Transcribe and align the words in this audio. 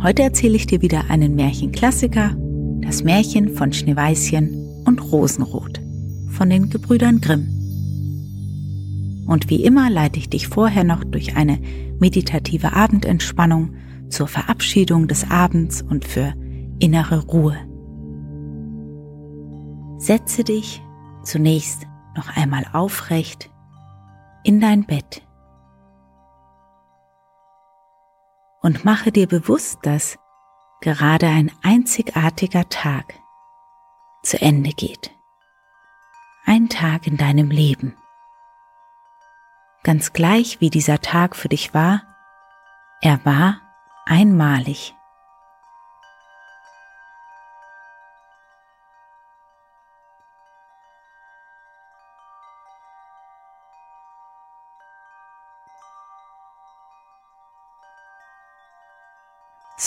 Heute 0.00 0.22
erzähle 0.22 0.54
ich 0.54 0.66
dir 0.66 0.80
wieder 0.80 1.10
einen 1.10 1.34
Märchenklassiker, 1.34 2.36
das 2.82 3.02
Märchen 3.02 3.56
von 3.56 3.72
Schneeweißchen 3.72 4.84
und 4.86 5.02
Rosenrot 5.10 5.80
von 6.30 6.48
den 6.48 6.70
Gebrüdern 6.70 7.20
Grimm. 7.20 7.48
Und 9.26 9.50
wie 9.50 9.64
immer 9.64 9.90
leite 9.90 10.20
ich 10.20 10.30
dich 10.30 10.46
vorher 10.46 10.84
noch 10.84 11.02
durch 11.02 11.36
eine 11.36 11.58
meditative 11.98 12.74
Abendentspannung 12.74 13.74
zur 14.08 14.28
Verabschiedung 14.28 15.08
des 15.08 15.28
Abends 15.28 15.82
und 15.82 16.04
für 16.04 16.32
innere 16.78 17.26
Ruhe. 17.26 17.56
Setze 19.98 20.44
dich 20.44 20.80
zunächst 21.24 21.88
noch 22.16 22.36
einmal 22.36 22.64
aufrecht 22.72 23.50
in 24.44 24.60
dein 24.60 24.86
Bett 24.86 25.22
und 28.60 28.84
mache 28.84 29.12
dir 29.12 29.26
bewusst, 29.26 29.80
dass 29.82 30.18
gerade 30.80 31.26
ein 31.28 31.50
einzigartiger 31.62 32.68
Tag 32.68 33.14
zu 34.22 34.40
Ende 34.40 34.70
geht. 34.70 35.10
Ein 36.44 36.68
Tag 36.68 37.06
in 37.06 37.16
deinem 37.16 37.50
Leben. 37.50 37.96
Ganz 39.84 40.12
gleich 40.12 40.60
wie 40.60 40.70
dieser 40.70 41.00
Tag 41.00 41.36
für 41.36 41.48
dich 41.48 41.74
war, 41.74 42.02
er 43.00 43.24
war 43.24 43.60
einmalig. 44.06 44.94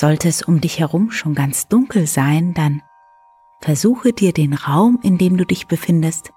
Sollte 0.02 0.30
es 0.30 0.42
um 0.42 0.62
dich 0.62 0.80
herum 0.80 1.12
schon 1.12 1.36
ganz 1.36 1.68
dunkel 1.68 2.08
sein, 2.08 2.56
dann 2.56 2.82
versuche 3.60 4.14
dir 4.14 4.34
den 4.34 4.56
Raum, 4.56 4.98
in 5.04 5.20
dem 5.20 5.38
du 5.38 5.46
dich 5.46 5.68
befindest, 5.68 6.34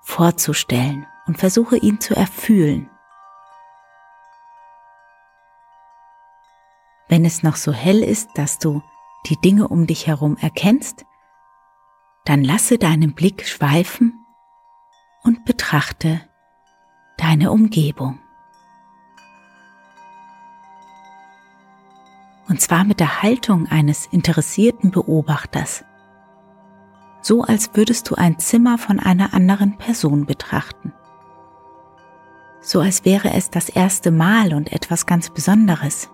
vorzustellen 0.00 1.06
und 1.26 1.36
versuche 1.36 1.76
ihn 1.76 2.00
zu 2.00 2.16
erfühlen. 2.16 2.88
Wenn 7.06 7.26
es 7.26 7.42
noch 7.42 7.56
so 7.56 7.70
hell 7.70 8.02
ist, 8.02 8.30
dass 8.34 8.58
du 8.58 8.82
die 9.26 9.38
Dinge 9.42 9.68
um 9.68 9.86
dich 9.86 10.06
herum 10.06 10.38
erkennst, 10.38 11.04
dann 12.24 12.42
lasse 12.42 12.78
deinen 12.78 13.12
Blick 13.12 13.46
schweifen 13.46 14.24
und 15.22 15.44
betrachte 15.44 16.22
deine 17.18 17.50
Umgebung. 17.50 18.20
Und 22.48 22.60
zwar 22.60 22.84
mit 22.84 23.00
der 23.00 23.22
Haltung 23.22 23.66
eines 23.66 24.06
interessierten 24.06 24.90
Beobachters. 24.90 25.84
So 27.20 27.42
als 27.42 27.70
würdest 27.74 28.08
du 28.08 28.14
ein 28.14 28.38
Zimmer 28.38 28.78
von 28.78 29.00
einer 29.00 29.34
anderen 29.34 29.76
Person 29.78 30.26
betrachten. 30.26 30.92
So 32.60 32.80
als 32.80 33.04
wäre 33.04 33.32
es 33.32 33.50
das 33.50 33.68
erste 33.68 34.10
Mal 34.10 34.54
und 34.54 34.72
etwas 34.72 35.06
ganz 35.06 35.30
Besonderes, 35.30 36.08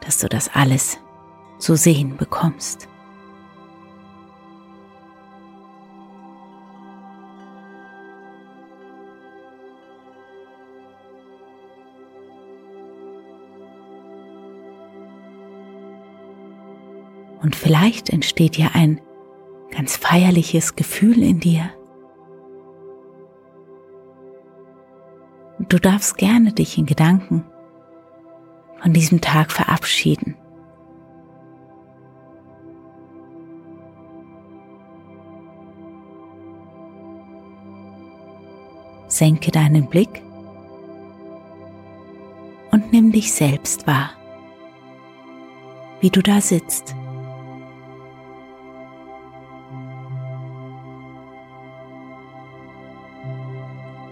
dass 0.00 0.18
du 0.18 0.28
das 0.28 0.48
alles 0.52 0.98
zu 1.58 1.76
sehen 1.76 2.16
bekommst. 2.16 2.88
Vielleicht 17.56 18.10
entsteht 18.10 18.58
ja 18.58 18.68
ein 18.74 19.00
ganz 19.74 19.96
feierliches 19.96 20.76
Gefühl 20.76 21.22
in 21.22 21.40
dir. 21.40 21.70
Du 25.60 25.78
darfst 25.78 26.18
gerne 26.18 26.52
dich 26.52 26.76
in 26.76 26.84
Gedanken 26.84 27.44
von 28.80 28.92
diesem 28.92 29.22
Tag 29.22 29.50
verabschieden. 29.50 30.36
Senke 39.08 39.50
deinen 39.50 39.88
Blick 39.88 40.22
und 42.70 42.92
nimm 42.92 43.12
dich 43.12 43.32
selbst 43.32 43.86
wahr, 43.86 44.10
wie 46.00 46.10
du 46.10 46.22
da 46.22 46.42
sitzt. 46.42 46.94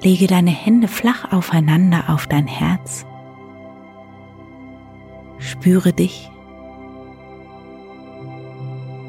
Lege 0.04 0.26
deine 0.26 0.50
Hände 0.50 0.86
flach 0.86 1.32
aufeinander 1.32 2.10
auf 2.10 2.26
dein 2.26 2.46
Herz. 2.46 3.06
Spüre 5.38 5.94
dich, 5.94 6.30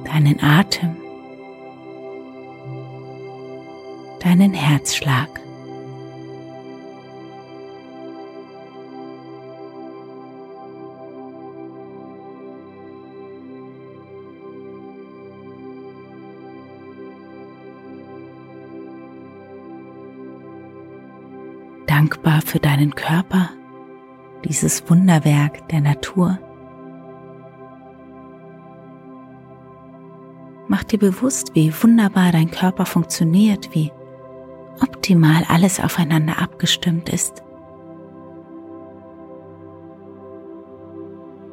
deinen 0.05 0.41
Atem, 0.41 0.95
deinen 4.21 4.53
Herzschlag. 4.53 5.41
Für 22.55 22.61
deinen 22.61 22.95
Körper, 22.95 23.49
dieses 24.45 24.89
Wunderwerk 24.89 25.67
der 25.67 25.81
Natur. 25.81 26.39
Mach 30.69 30.85
dir 30.85 30.99
bewusst, 30.99 31.53
wie 31.53 31.73
wunderbar 31.83 32.31
dein 32.31 32.49
Körper 32.49 32.85
funktioniert, 32.85 33.75
wie 33.75 33.91
optimal 34.81 35.43
alles 35.49 35.81
aufeinander 35.81 36.41
abgestimmt 36.41 37.09
ist. 37.09 37.43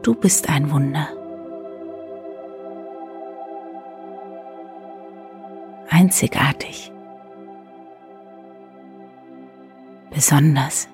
Du 0.04 0.14
bist 0.14 0.48
ein 0.48 0.70
Wunder. 0.70 1.08
Einzigartig. 5.90 6.92
besonders 10.14 10.88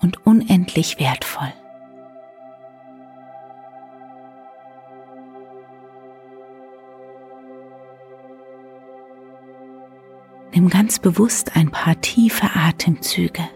und 0.00 0.26
unendlich 0.26 0.98
wertvoll. 0.98 1.52
Nimm 10.52 10.70
ganz 10.70 10.98
bewusst 10.98 11.54
ein 11.54 11.70
paar 11.70 12.00
tiefe 12.00 12.48
Atemzüge. 12.54 13.46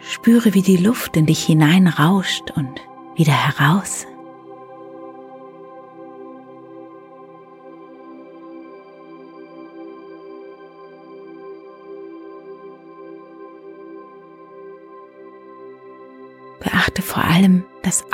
Spüre, 0.00 0.54
wie 0.54 0.62
die 0.62 0.78
Luft 0.78 1.16
in 1.16 1.26
dich 1.26 1.44
hineinrauscht 1.44 2.50
und 2.52 2.80
wieder 3.16 3.32
heraus. 3.32 4.06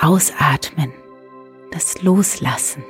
Ausatmen, 0.03 0.93
das 1.71 2.03
Loslassen. 2.03 2.83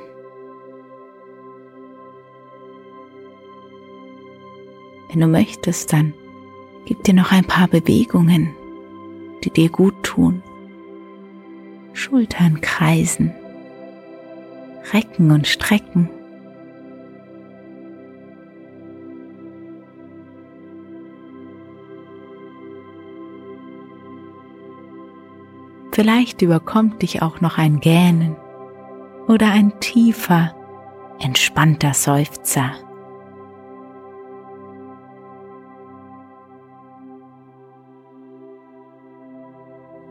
Wenn 5.09 5.19
du 5.19 5.27
möchtest, 5.27 5.93
dann 5.93 6.15
gib 6.87 7.03
dir 7.03 7.13
noch 7.13 7.31
ein 7.31 7.45
paar 7.45 7.67
Bewegungen, 7.67 8.55
die 9.43 9.51
dir 9.51 9.69
gut 9.69 9.93
tun. 10.01 10.41
Schultern 11.93 12.61
kreisen, 12.61 13.31
recken 14.91 15.29
und 15.29 15.45
strecken. 15.45 16.09
Vielleicht 25.93 26.41
überkommt 26.41 27.03
dich 27.03 27.21
auch 27.21 27.39
noch 27.39 27.59
ein 27.59 27.79
Gähnen 27.79 28.35
oder 29.27 29.51
ein 29.51 29.79
tiefer, 29.79 30.55
entspannter 31.19 31.93
Seufzer. 31.93 32.71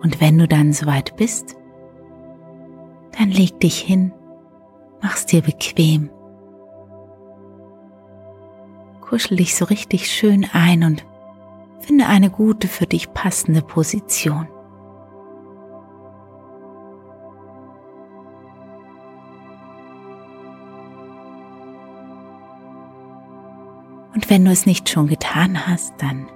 Und 0.05 0.21
wenn 0.21 0.39
du 0.39 0.47
dann 0.47 0.73
soweit 0.73 1.17
bist, 1.17 1.57
dann 3.19 3.31
leg 3.33 3.59
dich 3.59 3.81
hin, 3.81 4.13
mach's 5.03 5.27
dir 5.27 5.43
bequem. 5.43 6.11
Kuschel 9.01 9.37
dich 9.37 9.57
so 9.57 9.65
richtig 9.65 10.09
schön 10.13 10.47
ein 10.53 10.85
und 10.85 11.05
finde 11.81 12.07
eine 12.07 12.31
gute 12.31 12.69
für 12.69 12.87
dich 12.87 13.13
passende 13.13 13.63
Position. 13.63 14.47
Wenn 24.33 24.47
du 24.47 24.51
es 24.51 24.65
nicht 24.65 24.89
schon 24.89 25.09
getan 25.09 25.67
hast, 25.67 25.93
dann 25.99 26.27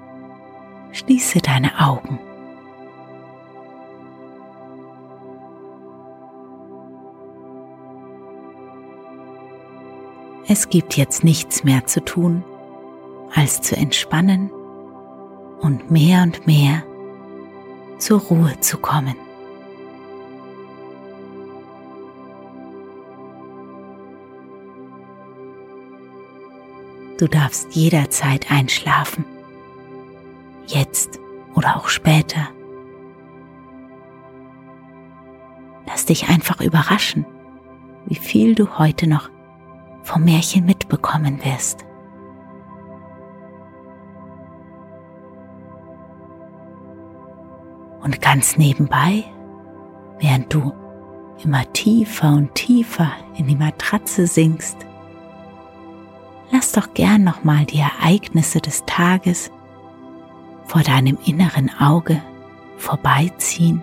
schließe 0.92 1.38
deine 1.38 1.80
Augen. 1.80 2.18
Es 10.46 10.68
gibt 10.68 10.98
jetzt 10.98 11.24
nichts 11.24 11.64
mehr 11.64 11.86
zu 11.86 12.04
tun, 12.04 12.44
als 13.34 13.62
zu 13.62 13.74
entspannen 13.74 14.50
und 15.60 15.90
mehr 15.90 16.22
und 16.22 16.46
mehr 16.46 16.82
zur 17.96 18.20
Ruhe 18.20 18.60
zu 18.60 18.76
kommen. 18.76 19.16
Du 27.18 27.28
darfst 27.28 27.74
jederzeit 27.74 28.50
einschlafen, 28.50 29.24
jetzt 30.66 31.18
oder 31.54 31.76
auch 31.76 31.88
später. 31.88 32.48
Lass 35.86 36.04
dich 36.04 36.28
einfach 36.28 36.60
überraschen, 36.60 37.24
wie 38.04 38.16
viel 38.16 38.54
du 38.54 38.78
heute 38.78 39.06
noch 39.06 39.30
vom 40.02 40.24
Märchen 40.24 40.66
mitbekommen 40.66 41.42
wirst. 41.42 41.86
Und 48.02 48.20
ganz 48.20 48.58
nebenbei, 48.58 49.24
während 50.18 50.52
du 50.52 50.72
immer 51.42 51.70
tiefer 51.72 52.28
und 52.28 52.54
tiefer 52.54 53.10
in 53.36 53.46
die 53.46 53.56
Matratze 53.56 54.26
sinkst, 54.26 54.85
lass 56.50 56.72
doch 56.72 56.94
gern 56.94 57.24
nochmal 57.24 57.64
die 57.64 57.78
Ereignisse 57.80 58.60
des 58.60 58.84
Tages 58.86 59.50
vor 60.64 60.82
deinem 60.82 61.18
inneren 61.24 61.70
Auge 61.80 62.22
vorbeiziehen. 62.76 63.82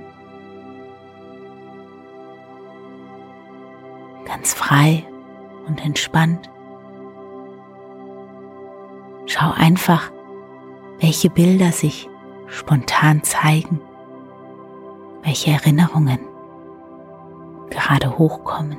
Ganz 4.25 4.53
frei 4.53 5.05
und 5.67 5.83
entspannt. 5.83 6.49
Schau 9.25 9.51
einfach, 9.51 10.11
welche 10.99 11.29
Bilder 11.29 11.71
sich 11.71 12.09
spontan 12.47 13.23
zeigen, 13.23 13.79
welche 15.23 15.51
Erinnerungen 15.51 16.19
gerade 17.69 18.17
hochkommen. 18.17 18.77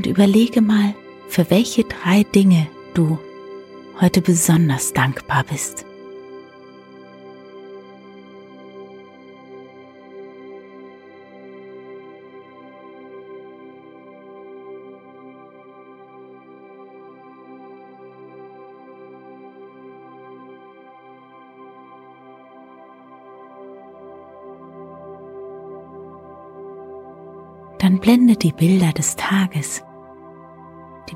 Und 0.00 0.06
überlege 0.06 0.62
mal, 0.62 0.94
für 1.28 1.50
welche 1.50 1.84
drei 1.84 2.22
Dinge 2.22 2.68
du 2.94 3.18
heute 4.00 4.22
besonders 4.22 4.94
dankbar 4.94 5.44
bist. 5.44 5.84
Dann 27.76 27.98
blende 27.98 28.36
die 28.36 28.52
Bilder 28.52 28.92
des 28.92 29.16
Tages 29.16 29.82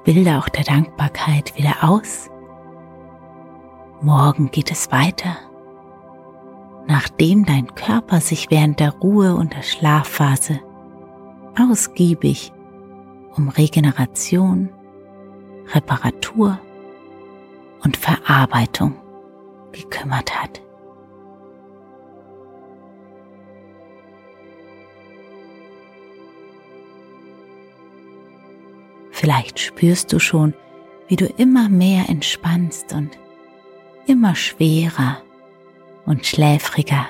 Bilder 0.04 0.38
auch 0.38 0.48
der 0.48 0.64
Dankbarkeit 0.64 1.56
wieder 1.56 1.76
aus. 1.82 2.30
Morgen 4.02 4.50
geht 4.50 4.70
es 4.70 4.92
weiter. 4.92 5.36
Nachdem 6.86 7.46
dein 7.46 7.74
Körper 7.74 8.20
sich 8.20 8.50
während 8.50 8.80
der 8.80 8.92
Ruhe 8.96 9.34
und 9.34 9.54
der 9.54 9.62
Schlafphase 9.62 10.60
ausgiebig 11.58 12.52
um 13.34 13.48
Regeneration, 13.48 14.68
Reparatur 15.72 16.58
und 17.82 17.96
Verarbeitung 17.96 18.94
gekümmert 19.72 20.38
hat. 20.40 20.63
Vielleicht 29.14 29.60
spürst 29.60 30.12
du 30.12 30.18
schon, 30.18 30.54
wie 31.06 31.14
du 31.14 31.26
immer 31.26 31.68
mehr 31.68 32.08
entspannst 32.08 32.92
und 32.92 33.16
immer 34.06 34.34
schwerer 34.34 35.22
und 36.04 36.26
schläfriger 36.26 37.06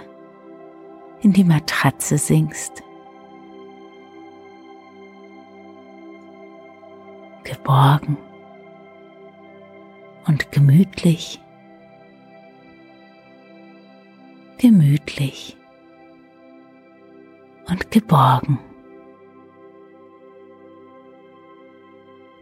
in 1.22 1.32
die 1.32 1.44
Matratze 1.44 2.18
sinkst. 2.18 2.82
Geborgen 7.42 8.18
und 10.26 10.52
gemütlich 10.52 11.40
gemütlich 14.58 15.56
und 17.66 17.90
geborgen. 17.90 18.58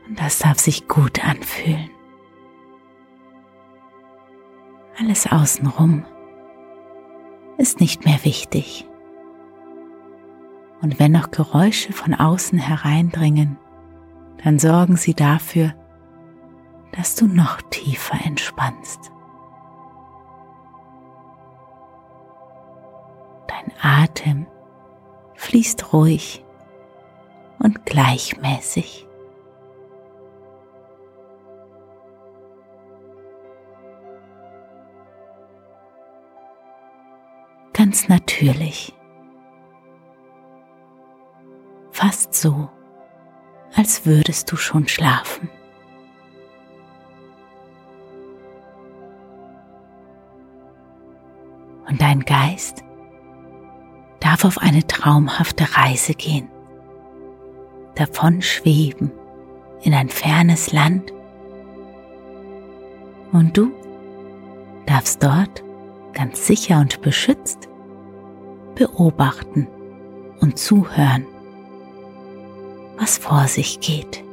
Und 0.08 0.18
das 0.20 0.38
darf 0.40 0.58
sich 0.58 0.88
gut 0.88 1.24
anfühlen. 1.24 1.90
Alles 4.98 5.26
außenrum 5.26 6.04
ist 7.56 7.80
nicht 7.80 8.04
mehr 8.04 8.24
wichtig. 8.24 8.86
Und 10.82 10.98
wenn 10.98 11.12
noch 11.12 11.30
Geräusche 11.30 11.92
von 11.92 12.14
außen 12.14 12.58
hereindringen, 12.58 13.56
dann 14.42 14.58
sorgen 14.58 14.96
sie 14.96 15.14
dafür, 15.14 15.74
dass 16.92 17.14
du 17.14 17.26
noch 17.26 17.62
tiefer 17.70 18.18
entspannst. 18.24 19.12
Dein 23.46 23.72
Atem 23.80 24.46
fließt 25.34 25.92
ruhig 25.92 26.44
und 27.58 27.86
gleichmäßig. 27.86 29.06
Ganz 37.92 38.08
natürlich. 38.08 38.94
Fast 41.90 42.32
so, 42.32 42.70
als 43.74 44.06
würdest 44.06 44.50
du 44.50 44.56
schon 44.56 44.88
schlafen. 44.88 45.50
Und 51.86 52.00
dein 52.00 52.20
Geist 52.20 52.82
darf 54.20 54.46
auf 54.46 54.56
eine 54.56 54.86
traumhafte 54.86 55.76
Reise 55.76 56.14
gehen, 56.14 56.48
davon 57.94 58.40
schweben 58.40 59.12
in 59.82 59.92
ein 59.92 60.08
fernes 60.08 60.72
Land. 60.72 61.12
Und 63.32 63.54
du 63.54 63.70
darfst 64.86 65.22
dort 65.22 65.62
ganz 66.14 66.46
sicher 66.46 66.80
und 66.80 67.02
beschützt 67.02 67.68
beobachten 68.74 69.68
und 70.40 70.58
zuhören, 70.58 71.26
was 72.98 73.18
vor 73.18 73.46
sich 73.46 73.80
geht. 73.80 74.24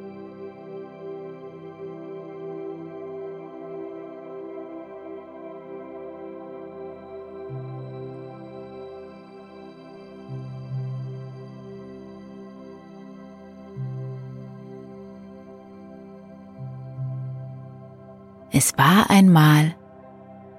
Es 18.52 18.78
war 18.78 19.10
einmal 19.10 19.74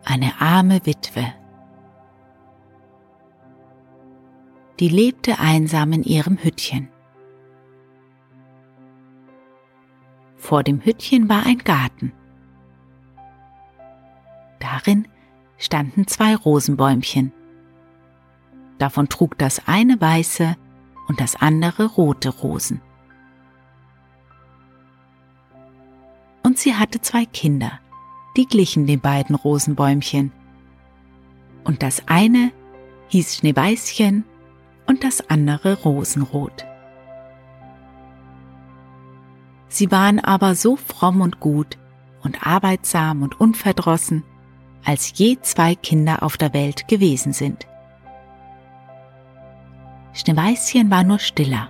eine 0.04 0.40
arme 0.40 0.80
Witwe. 0.86 1.34
Die 4.80 4.88
lebte 4.88 5.38
einsam 5.38 5.92
in 5.92 6.02
ihrem 6.02 6.38
Hüttchen. 6.42 6.88
Vor 10.36 10.62
dem 10.62 10.82
Hüttchen 10.82 11.28
war 11.28 11.44
ein 11.44 11.58
Garten. 11.58 12.12
Darin 14.58 15.06
standen 15.58 16.06
zwei 16.06 16.34
Rosenbäumchen. 16.34 17.30
Davon 18.78 19.10
trug 19.10 19.36
das 19.36 19.68
eine 19.68 20.00
weiße 20.00 20.56
und 21.08 21.20
das 21.20 21.36
andere 21.36 21.84
rote 21.84 22.30
Rosen. 22.30 22.80
Und 26.42 26.58
sie 26.58 26.74
hatte 26.74 27.02
zwei 27.02 27.26
Kinder, 27.26 27.80
die 28.38 28.46
glichen 28.46 28.86
den 28.86 29.00
beiden 29.00 29.36
Rosenbäumchen. 29.36 30.32
Und 31.64 31.82
das 31.82 32.08
eine 32.08 32.50
hieß 33.08 33.36
Schneeweißchen 33.36 34.24
und 34.90 35.04
das 35.04 35.30
andere 35.30 35.80
Rosenrot. 35.84 36.66
Sie 39.68 39.92
waren 39.92 40.18
aber 40.18 40.56
so 40.56 40.74
fromm 40.74 41.20
und 41.20 41.38
gut 41.38 41.78
und 42.24 42.44
arbeitsam 42.44 43.22
und 43.22 43.40
unverdrossen, 43.40 44.24
als 44.84 45.12
je 45.14 45.38
zwei 45.42 45.76
Kinder 45.76 46.24
auf 46.24 46.36
der 46.36 46.52
Welt 46.54 46.88
gewesen 46.88 47.32
sind. 47.32 47.68
Schneeweißchen 50.12 50.90
war 50.90 51.04
nur 51.04 51.20
stiller 51.20 51.68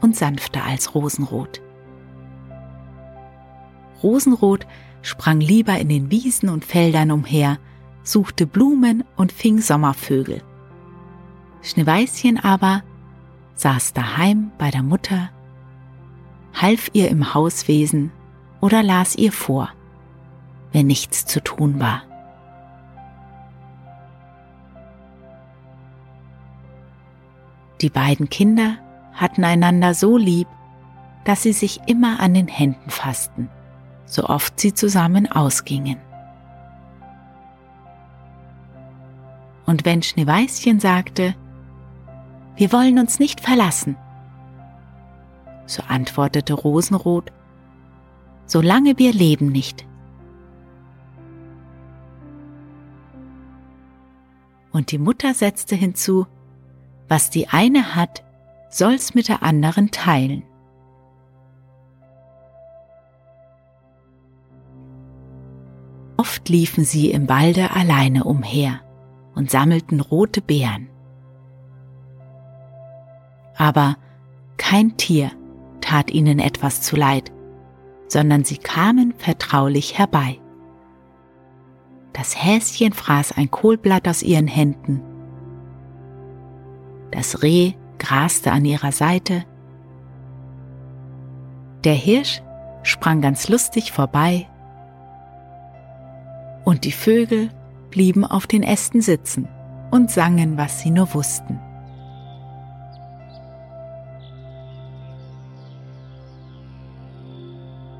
und 0.00 0.16
sanfter 0.16 0.64
als 0.64 0.94
Rosenrot. 0.94 1.60
Rosenrot 4.02 4.66
sprang 5.02 5.40
lieber 5.40 5.78
in 5.78 5.90
den 5.90 6.10
Wiesen 6.10 6.48
und 6.48 6.64
Feldern 6.64 7.10
umher, 7.10 7.58
suchte 8.02 8.46
Blumen 8.46 9.04
und 9.16 9.30
fing 9.30 9.60
Sommervögel. 9.60 10.42
Schneeweißchen 11.62 12.42
aber 12.42 12.82
saß 13.54 13.92
daheim 13.92 14.50
bei 14.58 14.70
der 14.70 14.82
Mutter, 14.82 15.30
half 16.54 16.90
ihr 16.92 17.08
im 17.08 17.34
Hauswesen 17.34 18.10
oder 18.60 18.82
las 18.82 19.14
ihr 19.16 19.32
vor, 19.32 19.68
wenn 20.72 20.86
nichts 20.86 21.26
zu 21.26 21.42
tun 21.42 21.80
war. 21.80 22.02
Die 27.80 27.90
beiden 27.90 28.28
Kinder 28.28 28.76
hatten 29.12 29.44
einander 29.44 29.94
so 29.94 30.16
lieb, 30.16 30.48
dass 31.24 31.42
sie 31.42 31.52
sich 31.52 31.80
immer 31.86 32.20
an 32.20 32.34
den 32.34 32.48
Händen 32.48 32.90
fassten 32.90 33.48
so 34.12 34.24
oft 34.24 34.60
sie 34.60 34.74
zusammen 34.74 35.30
ausgingen. 35.30 35.98
Und 39.64 39.84
wenn 39.86 40.02
Schneeweißchen 40.02 40.80
sagte, 40.80 41.34
wir 42.56 42.72
wollen 42.72 42.98
uns 42.98 43.18
nicht 43.18 43.40
verlassen, 43.40 43.96
so 45.66 45.82
antwortete 45.88 46.54
Rosenrot, 46.54 47.32
solange 48.46 48.98
wir 48.98 49.12
leben 49.12 49.48
nicht. 49.48 49.86
Und 54.70 54.90
die 54.90 54.98
Mutter 54.98 55.34
setzte 55.34 55.76
hinzu, 55.76 56.26
was 57.08 57.30
die 57.30 57.48
eine 57.48 57.94
hat, 57.94 58.24
soll's 58.70 59.14
mit 59.14 59.28
der 59.28 59.42
anderen 59.42 59.90
teilen. 59.90 60.44
Oft 66.16 66.48
liefen 66.48 66.84
sie 66.84 67.10
im 67.10 67.28
Walde 67.28 67.72
alleine 67.72 68.24
umher 68.24 68.80
und 69.34 69.50
sammelten 69.50 70.00
rote 70.00 70.40
Beeren. 70.40 70.88
Aber 73.56 73.96
kein 74.56 74.96
Tier 74.96 75.30
tat 75.80 76.10
ihnen 76.10 76.38
etwas 76.38 76.80
zuleid, 76.82 77.32
sondern 78.08 78.44
sie 78.44 78.58
kamen 78.58 79.14
vertraulich 79.16 79.98
herbei. 79.98 80.38
Das 82.12 82.42
Häschen 82.42 82.92
fraß 82.92 83.32
ein 83.32 83.50
Kohlblatt 83.50 84.06
aus 84.06 84.22
ihren 84.22 84.46
Händen. 84.46 85.02
Das 87.10 87.42
Reh 87.42 87.72
graste 87.98 88.52
an 88.52 88.64
ihrer 88.64 88.92
Seite. 88.92 89.44
Der 91.84 91.94
Hirsch 91.94 92.42
sprang 92.82 93.20
ganz 93.20 93.48
lustig 93.48 93.92
vorbei 93.92 94.48
und 96.64 96.84
die 96.84 96.92
Vögel 96.92 97.50
blieben 97.90 98.24
auf 98.24 98.46
den 98.46 98.62
Ästen 98.62 99.00
sitzen 99.00 99.48
und 99.90 100.10
sangen, 100.10 100.56
was 100.56 100.80
sie 100.80 100.90
nur 100.90 101.12
wussten. 101.14 101.60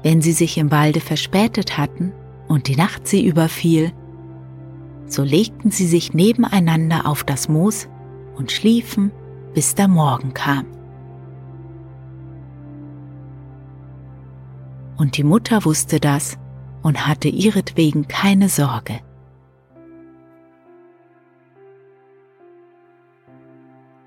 Wenn 0.03 0.21
sie 0.21 0.33
sich 0.33 0.59
im 0.59 0.71
Walde 0.71 1.01
verspätet 1.01 1.79
hatten 1.79 2.13
und 2.49 2.69
die 2.69 2.77
Nacht 2.77 3.07
sie 3.07 3.25
überfiel, 3.25 3.93
so 5.07 5.23
legten 5.23 5.71
sie 5.71 5.87
sich 5.87 6.15
nebeneinander 6.15 7.07
auf 7.07 7.23
das 7.23 7.49
Moos 7.49 7.89
und 8.37 8.51
schliefen, 8.51 9.13
bis 9.55 9.75
der 9.75 9.89
Morgen 9.89 10.35
kam. 10.35 10.67
Und 14.97 15.17
die 15.17 15.25
Mutter 15.25 15.65
wusste 15.65 16.01
das 16.01 16.39
und 16.83 17.07
hatte 17.07 17.29
ihretwegen 17.29 18.09
keine 18.09 18.49
Sorge. 18.49 19.01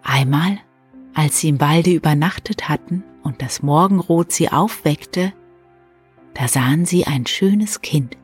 Einmal, 0.04 0.58
als 1.14 1.40
sie 1.40 1.50
im 1.50 1.60
Walde 1.60 1.92
übernachtet 1.92 2.70
hatten 2.70 3.04
und 3.24 3.42
das 3.42 3.62
Morgenrot 3.62 4.32
sie 4.32 4.50
aufweckte, 4.52 5.34
da 6.36 6.48
sahen 6.48 6.86
sie 6.86 7.08
ein 7.08 7.26
schönes 7.26 7.82
Kind 7.82 8.18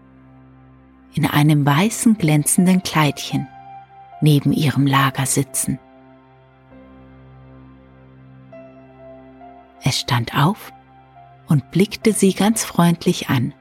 in 1.13 1.25
einem 1.25 1.65
weißen 1.65 2.18
glänzenden 2.18 2.84
Kleidchen 2.84 3.48
neben 4.22 4.53
ihrem 4.53 4.86
Lager 4.86 5.25
sitzen. 5.25 5.80
Es 9.84 10.00
stand 10.00 10.38
auf 10.38 10.72
und 11.48 11.72
blickte 11.72 12.13
sie 12.13 12.34
ganz 12.34 12.63
freundlich 12.63 13.30
an, 13.30 13.53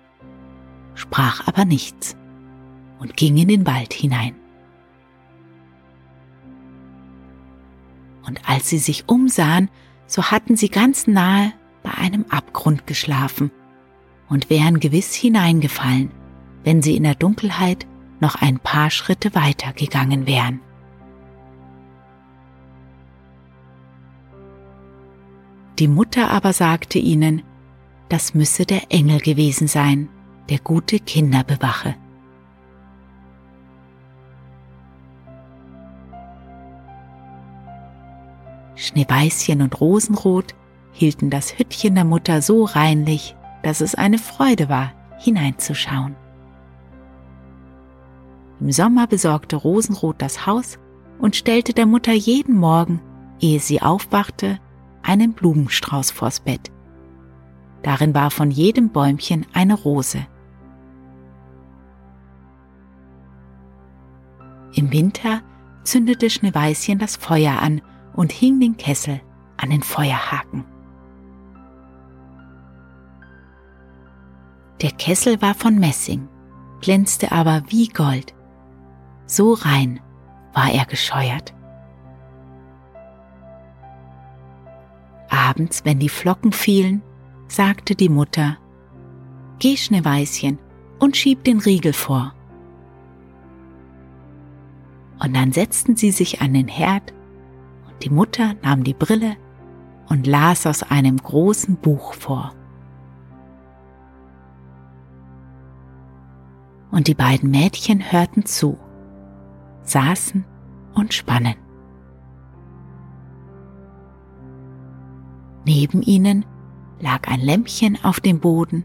sprach 0.94 1.46
aber 1.48 1.64
nichts 1.64 2.16
und 2.98 3.16
ging 3.16 3.38
in 3.38 3.48
den 3.48 3.66
Wald 3.66 3.94
hinein. 3.94 4.34
Und 8.26 8.48
als 8.48 8.68
sie 8.68 8.78
sich 8.78 9.08
umsahen, 9.08 9.70
so 10.06 10.24
hatten 10.24 10.56
sie 10.56 10.68
ganz 10.68 11.06
nahe 11.06 11.52
bei 11.82 11.92
einem 11.94 12.26
Abgrund 12.28 12.86
geschlafen 12.86 13.50
und 14.30 14.48
wären 14.48 14.80
gewiss 14.80 15.14
hineingefallen, 15.14 16.10
wenn 16.64 16.80
sie 16.80 16.96
in 16.96 17.02
der 17.02 17.16
Dunkelheit 17.16 17.86
noch 18.20 18.36
ein 18.36 18.58
paar 18.58 18.90
Schritte 18.90 19.34
weiter 19.34 19.72
gegangen 19.74 20.26
wären. 20.26 20.60
Die 25.78 25.88
Mutter 25.88 26.30
aber 26.30 26.52
sagte 26.52 26.98
ihnen, 26.98 27.42
das 28.08 28.34
müsse 28.34 28.66
der 28.66 28.90
Engel 28.90 29.20
gewesen 29.20 29.66
sein, 29.66 30.08
der 30.48 30.58
gute 30.58 30.98
Kinder 30.98 31.42
bewache. 31.42 31.94
Schneeweißchen 38.76 39.62
und 39.62 39.80
Rosenrot 39.80 40.54
hielten 40.92 41.30
das 41.30 41.58
Hüttchen 41.58 41.94
der 41.94 42.04
Mutter 42.04 42.42
so 42.42 42.64
reinlich, 42.64 43.36
dass 43.62 43.80
es 43.80 43.94
eine 43.94 44.18
Freude 44.18 44.68
war, 44.68 44.92
hineinzuschauen. 45.18 46.16
Im 48.60 48.72
Sommer 48.72 49.06
besorgte 49.06 49.56
Rosenrot 49.56 50.16
das 50.18 50.46
Haus 50.46 50.78
und 51.18 51.36
stellte 51.36 51.72
der 51.72 51.86
Mutter 51.86 52.12
jeden 52.12 52.56
Morgen, 52.56 53.00
ehe 53.40 53.60
sie 53.60 53.80
aufwachte, 53.80 54.58
einen 55.02 55.32
Blumenstrauß 55.32 56.10
vors 56.10 56.40
Bett. 56.40 56.70
Darin 57.82 58.14
war 58.14 58.30
von 58.30 58.50
jedem 58.50 58.90
Bäumchen 58.90 59.46
eine 59.54 59.74
Rose. 59.74 60.26
Im 64.74 64.92
Winter 64.92 65.42
zündete 65.82 66.28
Schneeweißchen 66.28 66.98
das 66.98 67.16
Feuer 67.16 67.60
an 67.60 67.80
und 68.14 68.32
hing 68.32 68.60
den 68.60 68.76
Kessel 68.76 69.20
an 69.56 69.70
den 69.70 69.82
Feuerhaken. 69.82 70.64
Der 74.82 74.92
Kessel 74.92 75.42
war 75.42 75.54
von 75.54 75.78
Messing, 75.78 76.26
glänzte 76.80 77.32
aber 77.32 77.62
wie 77.68 77.88
Gold. 77.88 78.34
So 79.26 79.52
rein 79.52 80.00
war 80.54 80.70
er 80.72 80.86
gescheuert. 80.86 81.54
Abends, 85.28 85.84
wenn 85.84 85.98
die 85.98 86.08
Flocken 86.08 86.52
fielen, 86.52 87.02
sagte 87.48 87.94
die 87.94 88.08
Mutter, 88.08 88.56
Geh, 89.58 89.76
Schneeweißchen, 89.76 90.58
und 90.98 91.16
schieb 91.16 91.44
den 91.44 91.58
Riegel 91.58 91.92
vor. 91.92 92.34
Und 95.22 95.36
dann 95.36 95.52
setzten 95.52 95.96
sie 95.96 96.10
sich 96.10 96.40
an 96.40 96.54
den 96.54 96.68
Herd, 96.68 97.12
und 97.86 98.02
die 98.02 98.10
Mutter 98.10 98.54
nahm 98.62 98.84
die 98.84 98.94
Brille 98.94 99.36
und 100.08 100.26
las 100.26 100.66
aus 100.66 100.82
einem 100.82 101.18
großen 101.18 101.76
Buch 101.76 102.14
vor. 102.14 102.54
Und 106.90 107.06
die 107.06 107.14
beiden 107.14 107.50
Mädchen 107.50 108.12
hörten 108.12 108.44
zu, 108.44 108.78
saßen 109.82 110.44
und 110.94 111.14
spannen. 111.14 111.54
Neben 115.64 116.02
ihnen 116.02 116.44
lag 116.98 117.28
ein 117.28 117.40
Lämpchen 117.40 117.98
auf 118.02 118.20
dem 118.20 118.40
Boden 118.40 118.84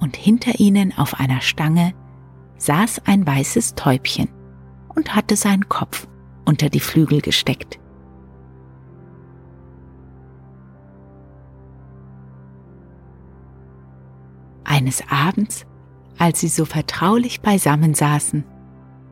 und 0.00 0.16
hinter 0.16 0.58
ihnen 0.58 0.96
auf 0.96 1.20
einer 1.20 1.40
Stange 1.40 1.94
saß 2.56 3.02
ein 3.06 3.26
weißes 3.26 3.74
Täubchen 3.74 4.28
und 4.94 5.14
hatte 5.14 5.36
seinen 5.36 5.68
Kopf 5.68 6.08
unter 6.44 6.68
die 6.68 6.80
Flügel 6.80 7.20
gesteckt. 7.20 7.78
Eines 14.64 15.02
Abends, 15.08 15.66
als 16.18 16.40
sie 16.40 16.48
so 16.48 16.64
vertraulich 16.64 17.40
beisammen 17.40 17.94
saßen, 17.94 18.44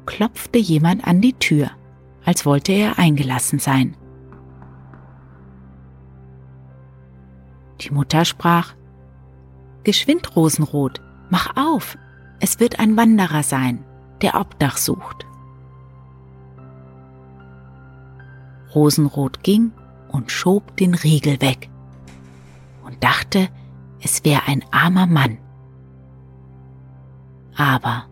klopfte 0.07 0.59
jemand 0.59 1.07
an 1.07 1.21
die 1.21 1.33
Tür, 1.35 1.71
als 2.25 2.45
wollte 2.45 2.73
er 2.73 2.99
eingelassen 2.99 3.59
sein. 3.59 3.97
Die 7.81 7.90
Mutter 7.90 8.25
sprach, 8.25 8.75
Geschwind, 9.85 10.35
Rosenrot, 10.35 11.01
mach 11.31 11.57
auf, 11.57 11.97
es 12.40 12.59
wird 12.59 12.81
ein 12.81 12.97
Wanderer 12.97 13.42
sein, 13.42 13.85
der 14.23 14.40
Obdach 14.40 14.77
sucht. 14.77 15.27
Rosenrot 18.75 19.42
ging 19.42 19.73
und 20.09 20.31
schob 20.31 20.77
den 20.77 20.95
Riegel 20.95 21.40
weg 21.40 21.71
und 22.85 23.03
dachte, 23.03 23.49
es 24.01 24.25
wäre 24.25 24.42
ein 24.47 24.64
armer 24.71 25.07
Mann. 25.07 25.38
Aber 27.57 28.05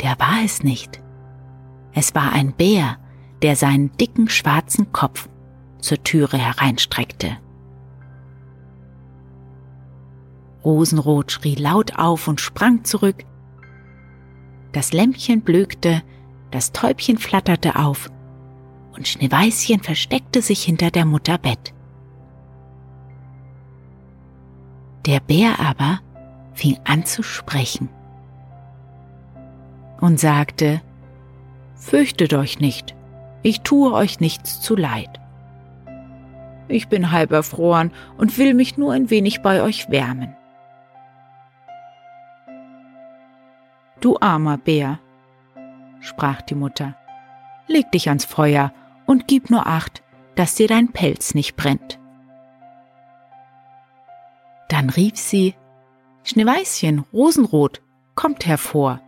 der 0.00 0.18
war 0.18 0.44
es 0.44 0.62
nicht. 0.62 1.02
Es 1.92 2.14
war 2.14 2.32
ein 2.32 2.52
Bär, 2.52 2.98
der 3.42 3.56
seinen 3.56 3.92
dicken 3.96 4.28
schwarzen 4.28 4.92
Kopf 4.92 5.28
zur 5.80 6.02
Türe 6.02 6.38
hereinstreckte. 6.38 7.36
Rosenrot 10.64 11.30
schrie 11.30 11.56
laut 11.56 11.98
auf 11.98 12.26
und 12.26 12.40
sprang 12.40 12.84
zurück. 12.84 13.24
Das 14.72 14.92
Lämpchen 14.92 15.42
blökte, 15.42 16.02
das 16.50 16.72
Täubchen 16.72 17.18
flatterte 17.18 17.76
auf 17.76 18.10
und 18.94 19.06
Schneeweißchen 19.06 19.80
versteckte 19.80 20.40
sich 20.40 20.62
hinter 20.62 20.90
der 20.90 21.04
Mutter 21.04 21.36
Bett. 21.36 21.74
Der 25.06 25.20
Bär 25.20 25.60
aber 25.60 26.00
fing 26.54 26.78
an 26.84 27.04
zu 27.04 27.22
sprechen 27.22 27.88
und 30.04 30.20
sagte, 30.20 30.82
Fürchtet 31.76 32.34
euch 32.34 32.60
nicht, 32.60 32.94
ich 33.42 33.62
tue 33.62 33.90
euch 33.90 34.20
nichts 34.20 34.60
zu 34.60 34.76
leid. 34.76 35.18
Ich 36.68 36.88
bin 36.88 37.10
halb 37.10 37.32
erfroren 37.32 37.90
und 38.18 38.36
will 38.36 38.52
mich 38.52 38.76
nur 38.76 38.92
ein 38.92 39.08
wenig 39.08 39.40
bei 39.40 39.62
euch 39.62 39.88
wärmen. 39.88 40.36
Du 44.02 44.18
armer 44.20 44.58
Bär, 44.58 44.98
sprach 46.00 46.42
die 46.42 46.54
Mutter, 46.54 46.96
leg 47.66 47.90
dich 47.90 48.08
ans 48.08 48.26
Feuer 48.26 48.74
und 49.06 49.26
gib 49.26 49.48
nur 49.48 49.66
acht, 49.66 50.02
dass 50.34 50.54
dir 50.54 50.68
dein 50.68 50.92
Pelz 50.92 51.34
nicht 51.34 51.56
brennt. 51.56 51.98
Dann 54.68 54.90
rief 54.90 55.16
sie, 55.16 55.54
Schneeweißchen, 56.24 57.06
Rosenrot, 57.10 57.80
kommt 58.14 58.44
hervor. 58.44 59.00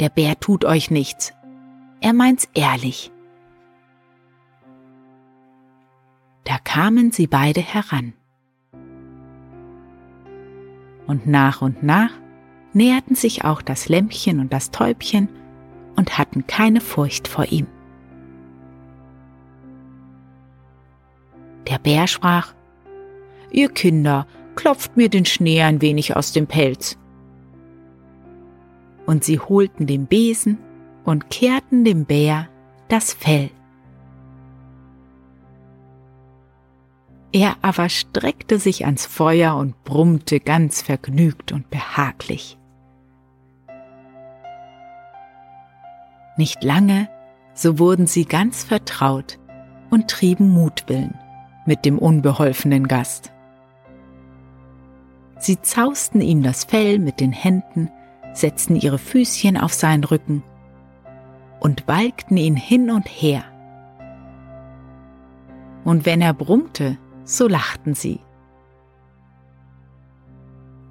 Der 0.00 0.08
Bär 0.08 0.38
tut 0.38 0.64
euch 0.64 0.90
nichts. 0.90 1.32
Er 2.00 2.12
meint's 2.12 2.48
ehrlich. 2.54 3.10
Da 6.44 6.58
kamen 6.58 7.10
sie 7.10 7.26
beide 7.26 7.60
heran. 7.60 8.14
Und 11.06 11.26
nach 11.26 11.62
und 11.62 11.82
nach 11.82 12.12
näherten 12.72 13.16
sich 13.16 13.44
auch 13.44 13.60
das 13.60 13.88
Lämpchen 13.88 14.40
und 14.40 14.52
das 14.52 14.70
Täubchen 14.70 15.28
und 15.96 16.16
hatten 16.16 16.46
keine 16.46 16.80
Furcht 16.80 17.26
vor 17.26 17.46
ihm. 17.46 17.66
Der 21.68 21.78
Bär 21.78 22.06
sprach, 22.06 22.54
Ihr 23.50 23.68
Kinder, 23.70 24.26
klopft 24.54 24.96
mir 24.96 25.08
den 25.08 25.24
Schnee 25.24 25.62
ein 25.62 25.80
wenig 25.80 26.16
aus 26.16 26.32
dem 26.32 26.46
Pelz. 26.46 26.98
Und 29.08 29.24
sie 29.24 29.40
holten 29.40 29.86
den 29.86 30.04
Besen 30.04 30.58
und 31.06 31.30
kehrten 31.30 31.82
dem 31.82 32.04
Bär 32.04 32.50
das 32.88 33.14
Fell. 33.14 33.48
Er 37.32 37.56
aber 37.62 37.88
streckte 37.88 38.58
sich 38.58 38.84
ans 38.84 39.06
Feuer 39.06 39.56
und 39.56 39.82
brummte 39.84 40.40
ganz 40.40 40.82
vergnügt 40.82 41.52
und 41.52 41.70
behaglich. 41.70 42.58
Nicht 46.36 46.62
lange, 46.62 47.08
so 47.54 47.78
wurden 47.78 48.06
sie 48.06 48.26
ganz 48.26 48.62
vertraut 48.62 49.38
und 49.88 50.08
trieben 50.08 50.50
Mutwillen 50.50 51.14
mit 51.64 51.86
dem 51.86 51.98
unbeholfenen 51.98 52.86
Gast. 52.86 53.32
Sie 55.38 55.62
zausten 55.62 56.20
ihm 56.20 56.42
das 56.42 56.64
Fell 56.64 56.98
mit 56.98 57.20
den 57.20 57.32
Händen, 57.32 57.90
setzten 58.40 58.76
ihre 58.76 58.98
Füßchen 58.98 59.56
auf 59.56 59.72
seinen 59.72 60.04
Rücken 60.04 60.42
und 61.60 61.88
walkten 61.88 62.36
ihn 62.36 62.56
hin 62.56 62.90
und 62.90 63.06
her. 63.06 63.44
Und 65.84 66.06
wenn 66.06 66.20
er 66.20 66.34
brummte, 66.34 66.98
so 67.24 67.48
lachten 67.48 67.94
sie. 67.94 68.20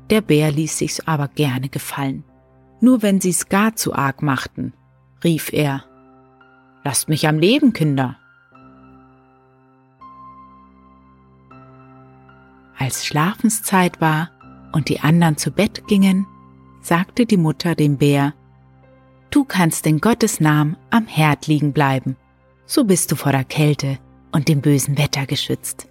Der 0.10 0.22
Bär 0.22 0.52
ließ 0.52 0.78
sich's 0.78 1.06
aber 1.08 1.28
gerne 1.28 1.70
gefallen. 1.70 2.24
Nur 2.80 3.02
wenn 3.02 3.20
sie's 3.20 3.50
gar 3.50 3.76
zu 3.76 3.94
arg 3.94 4.22
machten, 4.22 4.74
rief 5.24 5.52
er, 5.52 5.84
Lasst 6.84 7.10
mich 7.10 7.28
am 7.28 7.38
Leben, 7.38 7.74
Kinder. 7.74 8.16
Als 12.78 13.06
Schlafenszeit 13.06 14.00
war 14.00 14.30
und 14.72 14.88
die 14.88 15.02
anderen 15.02 15.36
zu 15.36 15.52
Bett 15.52 15.86
gingen, 15.88 16.28
sagte 16.88 17.26
die 17.26 17.36
Mutter 17.36 17.76
dem 17.76 17.98
Bär, 17.98 18.34
Du 19.30 19.44
kannst 19.44 19.86
in 19.86 20.00
Gottes 20.00 20.40
Namen 20.40 20.78
am 20.90 21.06
Herd 21.06 21.46
liegen 21.46 21.74
bleiben, 21.74 22.16
so 22.66 22.86
bist 22.86 23.12
du 23.12 23.18
vor 23.18 23.34
der 23.34 23.44
Kälte 23.44 24.00
und 24.32 24.48
dem 24.48 24.62
bösen 24.62 24.98
Wetter 24.98 25.26
geschützt. 25.26 25.90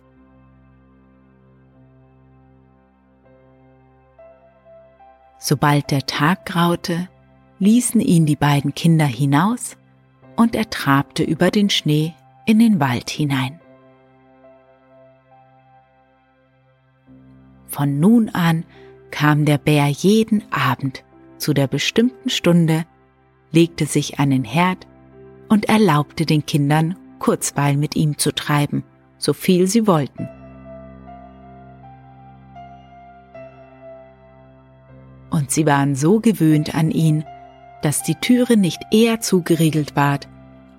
Sobald 5.39 5.91
der 5.91 6.07
Tag 6.07 6.47
graute, 6.47 7.11
ließen 7.59 8.01
ihn 8.01 8.25
die 8.25 8.37
beiden 8.37 8.75
Kinder 8.75 9.05
hinaus 9.05 9.77
und 10.35 10.57
er 10.57 10.71
trabte 10.71 11.25
über 11.25 11.51
den 11.51 11.69
Schnee 11.69 12.15
in 12.47 12.59
den 12.59 12.81
Wald 12.81 13.11
hinein. 13.11 13.61
Von 17.67 18.01
nun 18.01 18.31
an 18.31 18.65
kam 19.17 19.47
der 19.47 19.57
Bär 19.57 19.87
jeden 19.87 20.45
Abend 20.53 21.03
zu 21.39 21.55
der 21.55 21.69
bestimmten 21.69 22.29
Stunde, 22.29 22.85
legte 23.51 23.87
sich 23.87 24.21
an 24.21 24.29
den 24.29 24.45
Herd 24.45 24.87
und 25.49 25.71
erlaubte 25.71 26.27
den 26.27 26.45
Kindern 26.45 26.97
Kurzweil 27.19 27.79
mit 27.79 27.97
ihm 27.97 28.19
zu 28.19 28.35
treiben, 28.35 28.85
so 29.17 29.33
viel 29.33 29.69
sie 29.69 29.87
wollten. 29.87 30.29
Und 35.31 35.51
sie 35.51 35.65
waren 35.65 35.95
so 35.95 36.21
gewöhnt 36.21 36.75
an 36.75 36.91
ihn, 36.91 37.25
dass 37.81 38.03
die 38.03 38.17
Türe 38.17 38.59
nicht 38.59 38.83
eher 38.91 39.23
zugeriegelt 39.23 39.97
ward, 39.97 40.29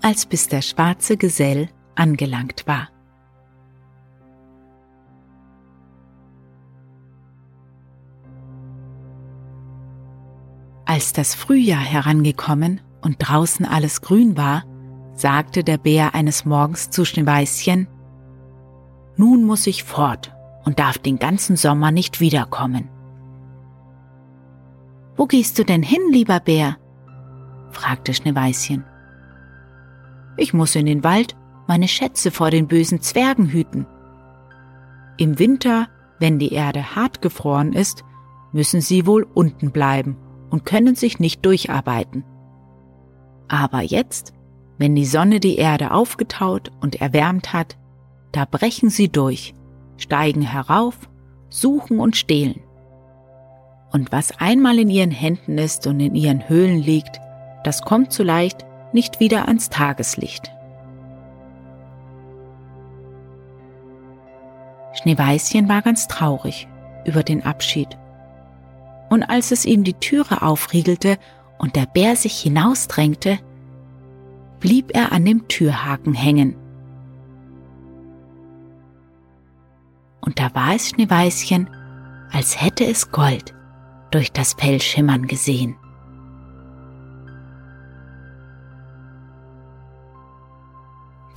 als 0.03 0.27
bis 0.27 0.47
der 0.47 0.61
schwarze 0.61 1.17
Gesell 1.17 1.69
angelangt 1.95 2.67
war. 2.67 2.89
Als 10.97 11.13
das 11.13 11.35
Frühjahr 11.35 11.79
herangekommen 11.79 12.81
und 13.01 13.17
draußen 13.19 13.67
alles 13.67 14.01
grün 14.01 14.35
war, 14.35 14.63
sagte 15.13 15.63
der 15.63 15.77
Bär 15.77 16.15
eines 16.15 16.43
Morgens 16.43 16.89
zu 16.89 17.05
Schneeweißchen, 17.05 17.87
Nun 19.15 19.43
muss 19.43 19.67
ich 19.67 19.83
fort 19.83 20.33
und 20.65 20.79
darf 20.79 20.97
den 20.97 21.19
ganzen 21.19 21.55
Sommer 21.55 21.91
nicht 21.91 22.19
wiederkommen. 22.19 22.89
Wo 25.15 25.27
gehst 25.27 25.59
du 25.59 25.63
denn 25.63 25.83
hin, 25.83 26.01
lieber 26.09 26.39
Bär? 26.39 26.77
fragte 27.69 28.15
Schneeweißchen. 28.15 28.83
Ich 30.35 30.51
muss 30.51 30.73
in 30.73 30.87
den 30.87 31.03
Wald 31.03 31.37
meine 31.67 31.87
Schätze 31.87 32.31
vor 32.31 32.49
den 32.49 32.67
bösen 32.67 33.01
Zwergen 33.01 33.49
hüten. 33.49 33.85
Im 35.17 35.37
Winter, 35.37 35.89
wenn 36.17 36.39
die 36.39 36.53
Erde 36.53 36.95
hart 36.95 37.21
gefroren 37.21 37.73
ist, 37.73 38.03
müssen 38.51 38.81
sie 38.81 39.05
wohl 39.05 39.27
unten 39.35 39.69
bleiben 39.69 40.17
und 40.49 40.65
können 40.65 40.95
sich 40.95 41.19
nicht 41.19 41.45
durcharbeiten. 41.45 42.23
Aber 43.47 43.81
jetzt, 43.81 44.33
wenn 44.77 44.95
die 44.95 45.05
Sonne 45.05 45.39
die 45.39 45.57
Erde 45.57 45.91
aufgetaut 45.91 46.71
und 46.81 47.01
erwärmt 47.01 47.53
hat, 47.53 47.77
da 48.31 48.45
brechen 48.45 48.89
sie 48.89 49.09
durch, 49.09 49.53
steigen 49.97 50.41
herauf, 50.41 50.97
suchen 51.49 51.99
und 51.99 52.15
stehlen. 52.15 52.61
Und 53.91 54.11
was 54.11 54.37
einmal 54.39 54.79
in 54.79 54.89
ihren 54.89 55.11
Händen 55.11 55.57
ist 55.57 55.87
und 55.87 55.99
in 55.99 56.13
ihren 56.13 56.47
Höhlen 56.49 56.79
liegt, 56.79 57.19
das 57.63 57.81
kommt 57.81 58.11
so 58.11 58.23
leicht 58.23 58.65
nicht 58.93 59.19
wieder 59.19 59.47
ans 59.47 59.69
Tageslicht. 59.69 60.51
Schneeweißchen 64.93 65.69
war 65.69 65.81
ganz 65.81 66.07
traurig 66.07 66.67
über 67.05 67.23
den 67.23 67.45
Abschied. 67.45 67.97
Und 69.09 69.23
als 69.23 69.51
es 69.51 69.65
ihm 69.65 69.83
die 69.83 69.93
Türe 69.93 70.41
aufriegelte 70.41 71.17
und 71.57 71.75
der 71.75 71.85
Bär 71.85 72.15
sich 72.15 72.39
hinausdrängte, 72.39 73.39
blieb 74.59 74.95
er 74.95 75.11
an 75.11 75.25
dem 75.25 75.47
Türhaken 75.47 76.13
hängen. 76.13 76.55
Und 80.21 80.39
da 80.39 80.53
war 80.53 80.75
es 80.75 80.89
Schneeweißchen, 80.89 81.69
als 82.31 82.61
hätte 82.61 82.85
es 82.85 83.11
Gold 83.11 83.53
durch 84.11 84.31
das 84.31 84.53
Fell 84.53 84.81
schimmern 84.81 85.27
gesehen. 85.27 85.77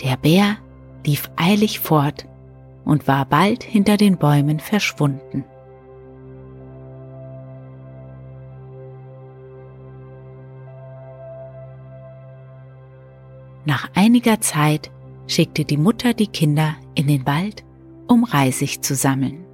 Der 0.03 0.17
Bär 0.17 0.57
lief 1.05 1.31
eilig 1.37 1.81
fort 1.81 2.27
und 2.85 3.07
war 3.07 3.27
bald 3.27 3.63
hinter 3.63 3.97
den 3.97 4.17
Bäumen 4.17 4.59
verschwunden. 4.59 5.45
Nach 13.65 13.91
einiger 13.95 14.41
Zeit 14.41 14.91
schickte 15.27 15.65
die 15.65 15.77
Mutter 15.77 16.15
die 16.15 16.27
Kinder 16.27 16.75
in 16.95 17.07
den 17.07 17.27
Wald, 17.27 17.65
um 18.09 18.25
Reisig 18.25 18.83
zu 18.83 18.95
sammeln. 18.95 19.45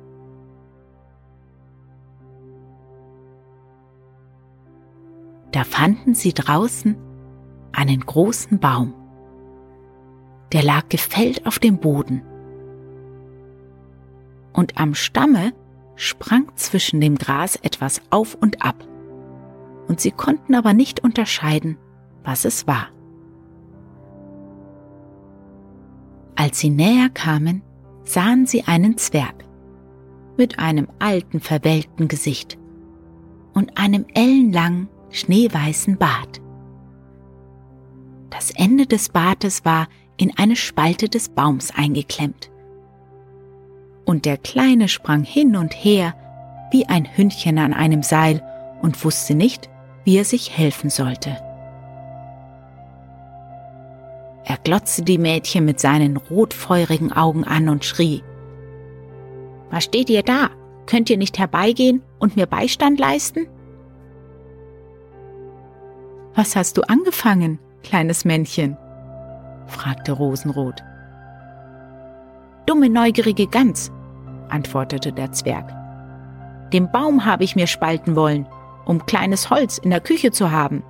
Da 5.52 5.64
fanden 5.64 6.14
sie 6.14 6.32
draußen 6.32 6.96
einen 7.72 8.00
großen 8.00 8.58
Baum 8.58 8.94
der 10.52 10.62
lag 10.62 10.88
gefällt 10.88 11.46
auf 11.46 11.58
dem 11.58 11.78
Boden. 11.78 12.22
Und 14.52 14.78
am 14.78 14.94
Stamme 14.94 15.52
sprang 15.96 16.50
zwischen 16.54 17.00
dem 17.00 17.16
Gras 17.16 17.56
etwas 17.56 18.00
auf 18.10 18.34
und 18.34 18.64
ab, 18.64 18.86
und 19.88 20.00
sie 20.00 20.12
konnten 20.12 20.54
aber 20.54 20.72
nicht 20.72 21.00
unterscheiden, 21.00 21.78
was 22.24 22.44
es 22.44 22.66
war. 22.66 22.88
Als 26.36 26.58
sie 26.58 26.70
näher 26.70 27.08
kamen, 27.08 27.62
sahen 28.04 28.46
sie 28.46 28.64
einen 28.64 28.98
Zwerg 28.98 29.44
mit 30.36 30.58
einem 30.58 30.88
alten, 30.98 31.40
verwelkten 31.40 32.08
Gesicht 32.08 32.58
und 33.54 33.78
einem 33.78 34.04
ellenlangen, 34.12 34.88
schneeweißen 35.10 35.96
Bart. 35.96 36.42
Das 38.28 38.50
Ende 38.50 38.86
des 38.86 39.08
Bartes 39.08 39.64
war 39.64 39.88
in 40.18 40.36
eine 40.36 40.56
Spalte 40.56 41.08
des 41.08 41.30
Baums 41.30 41.72
eingeklemmt. 41.74 42.50
Und 44.04 44.26
der 44.26 44.36
Kleine 44.36 44.88
sprang 44.88 45.24
hin 45.24 45.56
und 45.56 45.72
her 45.72 46.14
wie 46.70 46.86
ein 46.86 47.08
Hündchen 47.16 47.58
an 47.58 47.72
einem 47.72 48.02
Seil 48.02 48.42
und 48.82 49.02
wusste 49.04 49.34
nicht, 49.34 49.70
wie 50.04 50.18
er 50.18 50.24
sich 50.24 50.56
helfen 50.56 50.90
sollte. 50.90 51.38
Er 54.48 54.58
glotzte 54.58 55.02
die 55.02 55.18
Mädchen 55.18 55.64
mit 55.64 55.80
seinen 55.80 56.16
rotfeurigen 56.16 57.12
Augen 57.12 57.42
an 57.42 57.68
und 57.68 57.84
schrie, 57.84 58.22
Was 59.70 59.84
steht 59.84 60.08
ihr 60.08 60.22
da? 60.22 60.50
Könnt 60.86 61.10
ihr 61.10 61.18
nicht 61.18 61.36
herbeigehen 61.36 62.00
und 62.20 62.36
mir 62.36 62.46
Beistand 62.46 63.00
leisten? 63.00 63.48
Was 66.36 66.54
hast 66.54 66.76
du 66.76 66.82
angefangen, 66.82 67.58
kleines 67.82 68.24
Männchen? 68.24 68.76
fragte 69.66 70.12
Rosenrot. 70.12 70.80
Dumme, 72.66 72.88
neugierige 72.88 73.48
Gans, 73.48 73.90
antwortete 74.48 75.12
der 75.12 75.32
Zwerg. 75.32 75.74
Den 76.72 76.92
Baum 76.92 77.24
habe 77.24 77.42
ich 77.42 77.56
mir 77.56 77.66
spalten 77.66 78.14
wollen, 78.14 78.46
um 78.84 79.06
kleines 79.06 79.50
Holz 79.50 79.78
in 79.78 79.90
der 79.90 80.00
Küche 80.00 80.30
zu 80.30 80.52
haben. 80.52 80.84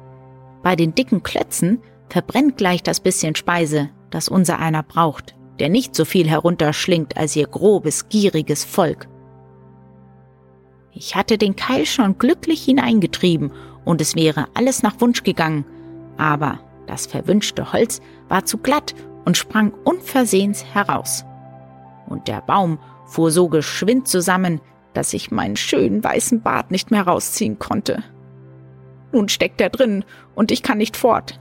Bei 0.63 0.77
den 0.77 0.95
dicken 0.95 1.23
Klötzen 1.23 1.81
verbrennt 2.09 2.57
gleich 2.57 2.83
das 2.83 3.01
bisschen 3.01 3.35
Speise, 3.35 3.91
das 4.11 4.29
unser 4.29 4.59
einer 4.59 4.83
braucht, 4.83 5.35
der 5.59 5.69
nicht 5.69 5.95
so 5.95 6.05
viel 6.05 6.29
herunterschlingt 6.29 7.17
als 7.17 7.37
ihr 7.37 7.47
grobes, 7.47 8.09
gieriges 8.09 8.65
Volk. 8.65 9.09
Ich 10.93 11.15
hatte 11.15 11.37
den 11.37 11.57
Keil 11.57 11.85
schon 11.85 12.19
glücklich 12.19 12.65
hineingetrieben 12.65 13.53
und 13.85 14.01
es 14.01 14.15
wäre 14.15 14.47
alles 14.55 14.83
nach 14.83 15.01
Wunsch 15.01 15.23
gegangen, 15.23 15.67
aber 16.17 16.61
das 16.87 17.07
verwünschte 17.07 17.73
Holz 17.73 18.01
war 18.29 18.45
zu 18.45 18.59
glatt 18.59 18.95
und 19.25 19.37
sprang 19.37 19.73
unversehens 19.85 20.65
heraus. 20.65 21.25
Und 22.09 22.29
der 22.29 22.41
Baum 22.41 22.79
fuhr 23.05 23.31
so 23.31 23.49
geschwind 23.49 24.09
zusammen, 24.09 24.61
dass 24.95 25.13
ich 25.13 25.31
meinen 25.31 25.57
schönen 25.57 26.03
weißen 26.03 26.41
Bart 26.41 26.71
nicht 26.71 26.91
mehr 26.91 27.03
rausziehen 27.03 27.59
konnte. 27.59 28.03
Nun 29.13 29.29
steckt 29.29 29.61
er 29.61 29.71
drin 29.71 30.05
und 30.35 30.51
ich 30.51 30.63
kann 30.63 30.79
nicht 30.79 30.97
fort. 30.97 31.41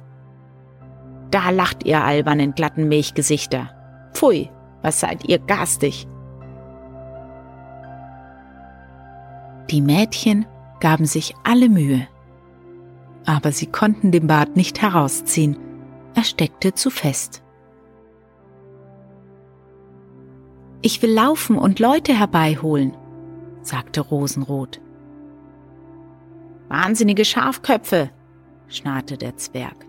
Da 1.36 1.50
lacht 1.50 1.84
ihr 1.84 2.02
albernen 2.02 2.56
glatten 2.56 2.88
Milchgesichter. 2.88 3.69
Pfui, 4.13 4.50
was 4.82 5.02
seid 5.02 5.28
ihr 5.28 5.38
garstig. 5.38 6.08
Die 9.69 9.82
Mädchen 9.82 10.45
gaben 10.80 11.06
sich 11.06 11.36
alle 11.43 11.67
Mühe, 11.67 12.08
aber 13.26 13.52
sie 13.52 13.65
konnten 13.65 14.13
den 14.13 14.28
Bart 14.28 14.56
nicht 14.56 14.82
herausziehen, 14.82 15.58
er 16.13 16.24
steckte 16.24 16.74
zu 16.74 16.89
fest. 16.89 17.43
Ich 20.82 21.02
will 21.02 21.12
laufen 21.12 21.58
und 21.58 21.80
Leute 21.82 22.17
herbeiholen, 22.17 22.95
sagte 23.62 24.00
Rosenrot. 24.00 24.80
Wahnsinnige 26.69 27.26
Schafköpfe, 27.26 28.10
schnarrte 28.69 29.17
der 29.17 29.36
Zwerg. 29.36 29.86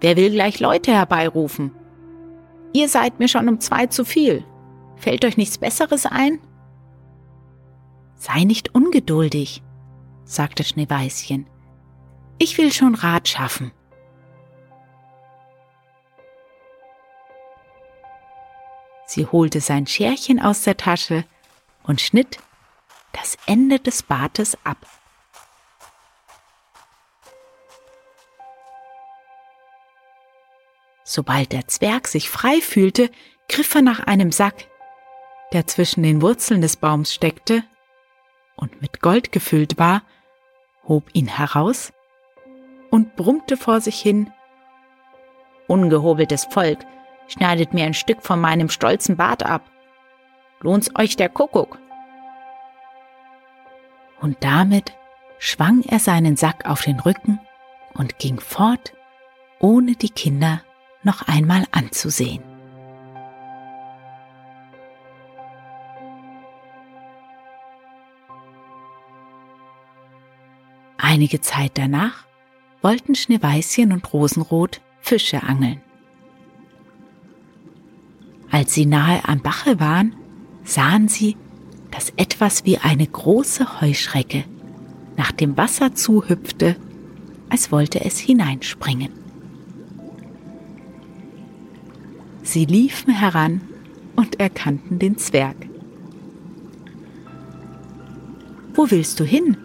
Wer 0.00 0.16
will 0.16 0.30
gleich 0.30 0.60
Leute 0.60 0.92
herbeirufen? 0.92 1.72
Ihr 2.72 2.88
seid 2.88 3.18
mir 3.18 3.28
schon 3.28 3.48
um 3.48 3.60
zwei 3.60 3.86
zu 3.86 4.04
viel. 4.04 4.44
Fällt 4.96 5.24
euch 5.24 5.36
nichts 5.36 5.58
Besseres 5.58 6.06
ein? 6.06 6.38
Sei 8.14 8.44
nicht 8.44 8.74
ungeduldig, 8.74 9.62
sagte 10.24 10.64
Schneeweißchen. 10.64 11.46
Ich 12.38 12.56
will 12.58 12.72
schon 12.72 12.94
Rat 12.94 13.28
schaffen. 13.28 13.72
Sie 19.06 19.26
holte 19.26 19.60
sein 19.60 19.86
Scherchen 19.86 20.40
aus 20.40 20.62
der 20.62 20.76
Tasche 20.76 21.24
und 21.82 22.00
schnitt 22.00 22.38
das 23.12 23.36
Ende 23.46 23.80
des 23.80 24.02
Bartes 24.02 24.56
ab. 24.64 24.86
Sobald 31.12 31.50
der 31.50 31.66
Zwerg 31.66 32.06
sich 32.06 32.30
frei 32.30 32.60
fühlte, 32.60 33.10
griff 33.48 33.74
er 33.74 33.82
nach 33.82 33.98
einem 33.98 34.30
Sack, 34.30 34.68
der 35.52 35.66
zwischen 35.66 36.04
den 36.04 36.22
Wurzeln 36.22 36.60
des 36.60 36.76
Baums 36.76 37.12
steckte 37.12 37.64
und 38.54 38.80
mit 38.80 39.00
Gold 39.00 39.32
gefüllt 39.32 39.76
war, 39.76 40.02
hob 40.86 41.10
ihn 41.12 41.26
heraus 41.26 41.92
und 42.92 43.16
brummte 43.16 43.56
vor 43.56 43.80
sich 43.80 44.00
hin 44.00 44.30
Ungehobeltes 45.66 46.44
Volk, 46.44 46.78
schneidet 47.26 47.74
mir 47.74 47.86
ein 47.86 47.94
Stück 47.94 48.22
von 48.22 48.40
meinem 48.40 48.68
stolzen 48.68 49.16
Bart 49.16 49.44
ab. 49.44 49.68
Lohnt's 50.60 50.92
euch 50.94 51.16
der 51.16 51.28
Kuckuck? 51.28 51.80
Und 54.20 54.36
damit 54.44 54.92
schwang 55.40 55.82
er 55.82 55.98
seinen 55.98 56.36
Sack 56.36 56.66
auf 56.66 56.82
den 56.82 57.00
Rücken 57.00 57.40
und 57.94 58.20
ging 58.20 58.38
fort, 58.38 58.92
ohne 59.58 59.96
die 59.96 60.10
Kinder 60.10 60.62
noch 61.02 61.22
einmal 61.22 61.64
anzusehen. 61.72 62.42
Einige 70.98 71.40
Zeit 71.40 71.72
danach 71.74 72.24
wollten 72.82 73.14
Schneeweißchen 73.14 73.92
und 73.92 74.12
Rosenrot 74.12 74.80
Fische 75.00 75.42
angeln. 75.42 75.80
Als 78.50 78.74
sie 78.74 78.86
nahe 78.86 79.26
am 79.26 79.40
Bache 79.40 79.80
waren, 79.80 80.14
sahen 80.64 81.08
sie, 81.08 81.36
dass 81.90 82.12
etwas 82.16 82.64
wie 82.64 82.78
eine 82.78 83.06
große 83.06 83.80
Heuschrecke 83.80 84.44
nach 85.16 85.32
dem 85.32 85.56
Wasser 85.56 85.94
zuhüpfte, 85.94 86.76
als 87.48 87.72
wollte 87.72 88.04
es 88.04 88.18
hineinspringen. 88.18 89.19
Sie 92.50 92.64
liefen 92.64 93.14
heran 93.14 93.60
und 94.16 94.40
erkannten 94.40 94.98
den 94.98 95.16
Zwerg. 95.18 95.54
Wo 98.74 98.90
willst 98.90 99.20
du 99.20 99.24
hin? 99.24 99.56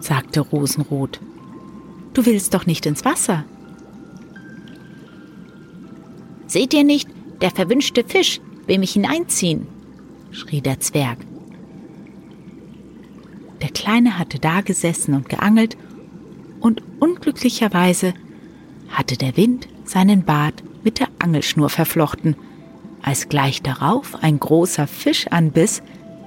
sagte 0.00 0.40
Rosenrot. 0.40 1.20
Du 2.14 2.24
willst 2.24 2.54
doch 2.54 2.64
nicht 2.64 2.86
ins 2.86 3.04
Wasser. 3.04 3.44
Seht 6.46 6.72
ihr 6.72 6.84
nicht, 6.84 7.06
der 7.42 7.50
verwünschte 7.50 8.02
Fisch 8.02 8.40
will 8.66 8.78
mich 8.78 8.94
hineinziehen, 8.94 9.66
schrie 10.30 10.62
der 10.62 10.80
Zwerg. 10.80 11.18
Der 13.60 13.68
Kleine 13.68 14.18
hatte 14.18 14.38
da 14.38 14.62
gesessen 14.62 15.12
und 15.12 15.28
geangelt, 15.28 15.76
und 16.60 16.82
unglücklicherweise 16.98 18.14
hatte 18.88 19.18
der 19.18 19.36
Wind 19.36 19.68
seinen 19.84 20.24
Bart 20.24 20.62
Angelschnur 21.26 21.70
verflochten. 21.70 22.36
Als 23.02 23.28
gleich 23.28 23.60
darauf 23.60 24.22
ein 24.22 24.38
großer 24.38 24.86
Fisch 24.86 25.26
anbiss, 25.28 25.82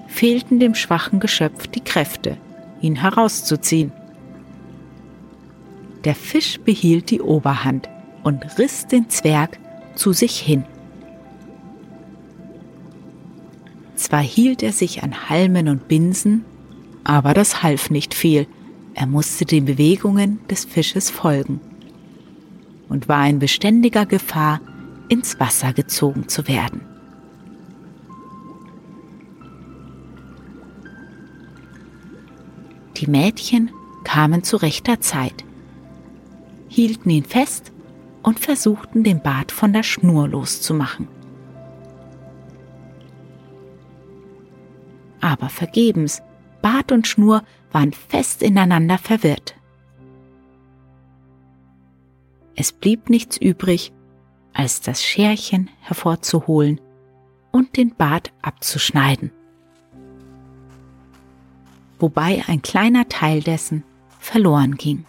fehlten 0.08 0.60
dem 0.60 0.76
schwachen 0.76 1.22
Geschöpf 1.22 1.68
die 1.68 1.84
Kräfte, 1.84 2.36
ihn 2.82 2.96
herauszuziehen. 2.96 3.94
Der 6.04 6.16
Fisch 6.16 6.60
behielt 6.60 7.12
die 7.12 7.22
Oberhand 7.22 7.90
und 8.24 8.58
riss 8.58 8.88
den 8.88 9.10
Zwerg 9.10 9.58
zu 9.96 10.12
sich 10.12 10.38
hin. 10.38 10.66
Zwar 13.96 14.22
hielt 14.22 14.64
er 14.64 14.74
sich 14.74 15.04
an 15.04 15.30
Halmen 15.30 15.70
und 15.70 15.88
Binsen, 15.88 16.44
aber 17.04 17.34
das 17.34 17.64
half 17.64 17.90
nicht 17.90 18.14
viel. 18.14 18.48
Er 18.96 19.08
musste 19.08 19.46
den 19.46 19.66
Bewegungen 19.66 20.40
des 20.50 20.66
Fisches 20.66 21.10
folgen 21.10 21.62
und 22.90 23.08
war 23.08 23.28
in 23.28 23.40
beständiger 23.40 24.06
Gefahr, 24.06 24.62
ins 25.10 25.40
Wasser 25.40 25.74
gezogen 25.74 26.30
zu 26.30 26.48
werden. 26.48 26.82
Die 32.98 33.08
Mädchen 33.08 33.72
kamen 34.04 34.44
zu 34.44 34.58
rechter 34.58 35.00
Zeit, 35.00 35.46
hielten 36.68 37.10
ihn 37.10 37.24
fest 37.24 37.72
und 38.24 38.40
versuchten 38.40 39.04
den 39.04 39.22
Bart 39.22 39.52
von 39.52 39.74
der 39.74 39.84
Schnur 39.84 40.28
loszumachen. 40.28 41.08
Aber 45.22 45.50
vergebens, 45.50 46.22
Bart 46.62 46.92
und 46.92 47.08
Schnur 47.08 47.44
waren 47.72 47.94
fest 47.94 48.42
ineinander 48.42 48.98
verwirrt. 48.98 49.56
Es 52.56 52.74
blieb 52.74 53.10
nichts 53.10 53.38
übrig, 53.38 53.94
als 54.54 54.82
das 54.82 55.04
Scherchen 55.04 55.70
hervorzuholen 55.82 56.82
und 57.52 57.78
den 57.78 57.96
Bart 57.96 58.32
abzuschneiden. 58.42 59.32
Wobei 62.00 62.44
ein 62.48 62.62
kleiner 62.62 63.10
Teil 63.10 63.42
dessen 63.42 63.84
verloren 64.20 64.76
ging. 64.76 65.06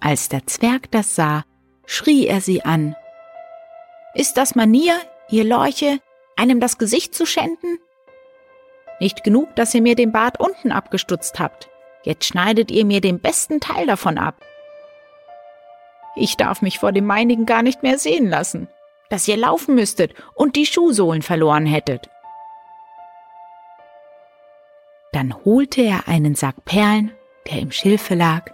Als 0.00 0.28
der 0.28 0.46
Zwerg 0.46 0.90
das 0.90 1.14
sah, 1.14 1.44
schrie 1.86 2.26
er 2.26 2.42
sie 2.42 2.62
an. 2.62 2.94
Ist 4.14 4.36
das 4.36 4.54
Manier, 4.54 5.00
ihr 5.30 5.44
Lorche, 5.44 5.98
einem 6.36 6.60
das 6.60 6.76
Gesicht 6.76 7.14
zu 7.14 7.24
schänden? 7.24 7.78
Nicht 9.00 9.24
genug, 9.24 9.56
dass 9.56 9.74
ihr 9.74 9.80
mir 9.80 9.94
den 9.94 10.12
Bart 10.12 10.38
unten 10.38 10.72
abgestutzt 10.72 11.40
habt. 11.40 11.70
Jetzt 12.04 12.26
schneidet 12.26 12.70
ihr 12.70 12.84
mir 12.84 13.00
den 13.00 13.18
besten 13.18 13.60
Teil 13.60 13.86
davon 13.86 14.18
ab. 14.18 14.36
Ich 16.16 16.36
darf 16.36 16.62
mich 16.62 16.78
vor 16.78 16.92
dem 16.92 17.06
meinigen 17.06 17.46
gar 17.46 17.62
nicht 17.62 17.82
mehr 17.82 17.98
sehen 17.98 18.28
lassen, 18.28 18.68
dass 19.08 19.26
ihr 19.26 19.36
laufen 19.36 19.74
müsstet 19.74 20.14
und 20.34 20.54
die 20.54 20.66
Schuhsohlen 20.66 21.22
verloren 21.22 21.66
hättet. 21.66 22.08
Dann 25.12 25.34
holte 25.44 25.80
er 25.80 26.06
einen 26.06 26.34
Sack 26.34 26.64
Perlen, 26.64 27.12
der 27.48 27.58
im 27.60 27.72
Schilfe 27.72 28.14
lag, 28.14 28.50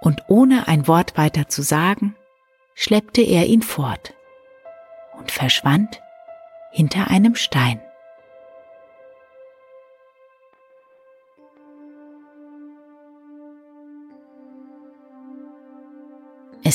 und 0.00 0.22
ohne 0.28 0.68
ein 0.68 0.88
Wort 0.88 1.16
weiter 1.16 1.48
zu 1.48 1.62
sagen, 1.62 2.16
schleppte 2.74 3.22
er 3.22 3.46
ihn 3.46 3.62
fort 3.62 4.14
und 5.18 5.30
verschwand 5.30 6.02
hinter 6.72 7.08
einem 7.08 7.36
Stein. 7.36 7.80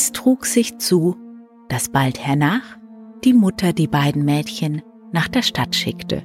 Es 0.00 0.12
trug 0.12 0.46
sich 0.46 0.78
zu, 0.78 1.16
dass 1.68 1.88
bald 1.88 2.24
hernach 2.24 2.78
die 3.24 3.32
Mutter 3.32 3.72
die 3.72 3.88
beiden 3.88 4.24
Mädchen 4.24 4.80
nach 5.10 5.26
der 5.26 5.42
Stadt 5.42 5.74
schickte, 5.74 6.22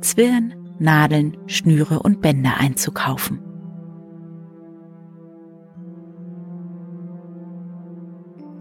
Zwirn, 0.00 0.74
Nadeln, 0.80 1.36
Schnüre 1.46 2.00
und 2.00 2.20
Bänder 2.20 2.56
einzukaufen. 2.58 3.38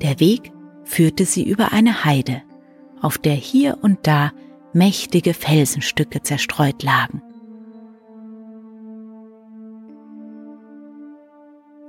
Der 0.03 0.19
Weg 0.19 0.53
führte 0.83 1.25
sie 1.25 1.49
über 1.49 1.71
eine 1.71 2.05
Heide, 2.05 2.43
auf 3.01 3.17
der 3.17 3.33
hier 3.33 3.79
und 3.81 3.97
da 4.03 4.31
mächtige 4.73 5.33
Felsenstücke 5.33 6.21
zerstreut 6.21 6.83
lagen. 6.83 7.23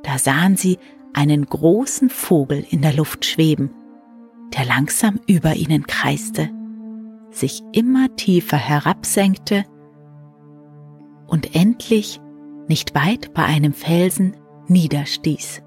Da 0.03 0.17
Da 0.17 0.21
sahen 0.21 0.57
sie 0.57 0.79
einen 1.17 1.47
großen 1.47 2.11
Vogel 2.11 2.65
in 2.69 2.83
der 2.83 2.93
Luft 2.93 3.25
schweben, 3.25 3.71
der 4.57 4.67
langsam 4.67 5.19
über 5.27 5.55
ihnen 5.55 5.87
kreiste, 5.87 6.51
sich 7.31 7.63
immer 7.73 8.15
tiefer 8.17 8.59
herabsenkte 8.59 9.65
und 11.27 11.57
endlich 11.57 12.21
nicht 12.69 12.95
weit 12.95 13.33
bei 13.33 13.45
einem 13.45 13.73
Felsen 13.73 14.37
niederstieß. 14.69 15.63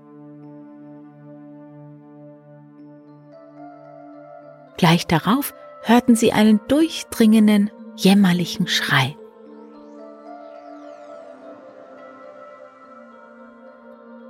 Gleich 4.77 5.07
darauf 5.07 5.53
hörten 5.83 6.15
sie 6.15 6.31
einen 6.31 6.61
durchdringenden, 6.67 7.71
jämmerlichen 7.97 8.67
Schrei. 8.67 9.15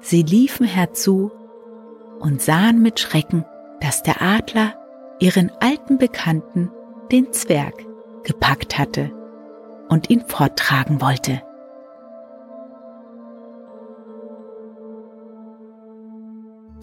Sie 0.09 0.23
liefen 0.23 0.65
herzu 0.65 1.29
und 2.19 2.41
sahen 2.41 2.81
mit 2.81 2.99
Schrecken, 2.99 3.45
dass 3.79 4.01
der 4.01 4.23
Adler 4.23 4.73
ihren 5.19 5.51
alten 5.59 5.99
Bekannten, 5.99 6.71
den 7.11 7.31
Zwerg, 7.31 7.85
gepackt 8.23 8.79
hatte 8.79 9.11
und 9.87 10.09
ihn 10.09 10.23
forttragen 10.25 10.99
wollte. 10.99 11.43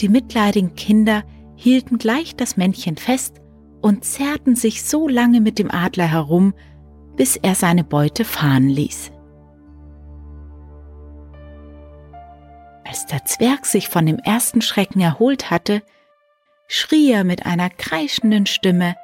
Die 0.00 0.08
mitleidigen 0.08 0.76
Kinder 0.76 1.24
hielten 1.56 1.98
gleich 1.98 2.36
das 2.36 2.56
Männchen 2.56 2.96
fest 2.96 3.40
und 3.82 4.04
zerrten 4.04 4.54
sich 4.54 4.84
so 4.84 5.08
lange 5.08 5.40
mit 5.40 5.58
dem 5.58 5.72
Adler 5.72 6.06
herum, 6.06 6.54
bis 7.16 7.36
er 7.36 7.56
seine 7.56 7.82
Beute 7.82 8.24
fahren 8.24 8.68
ließ. 8.68 9.10
Als 12.96 13.04
der 13.04 13.26
Zwerg 13.26 13.66
sich 13.66 13.90
von 13.90 14.06
dem 14.06 14.18
ersten 14.20 14.62
Schrecken 14.62 15.02
erholt 15.02 15.50
hatte, 15.50 15.82
schrie 16.66 17.12
er 17.12 17.24
mit 17.24 17.44
einer 17.44 17.68
kreischenden 17.68 18.46
Stimme 18.46 18.96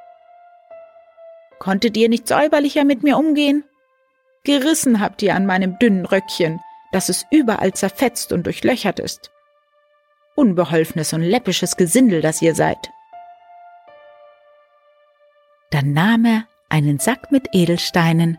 Konntet 1.59 1.99
ihr 1.99 2.09
nicht 2.09 2.27
säuberlicher 2.27 2.85
mit 2.85 3.03
mir 3.03 3.19
umgehen? 3.19 3.65
Gerissen 4.45 4.99
habt 4.99 5.21
ihr 5.21 5.35
an 5.35 5.45
meinem 5.45 5.79
dünnen 5.79 6.07
Röckchen, 6.07 6.59
dass 6.93 7.11
es 7.11 7.27
überall 7.31 7.75
zerfetzt 7.75 8.33
und 8.33 8.47
durchlöchert 8.47 8.99
ist. 8.99 9.31
Unbeholfenes 10.37 11.13
und 11.13 11.21
läppisches 11.21 11.77
Gesindel, 11.77 12.23
das 12.23 12.41
ihr 12.41 12.55
seid. 12.55 12.89
Dann 15.71 15.93
nahm 15.93 16.25
er 16.25 16.45
einen 16.71 16.99
Sack 16.99 17.31
mit 17.31 17.51
Edelsteinen 17.53 18.39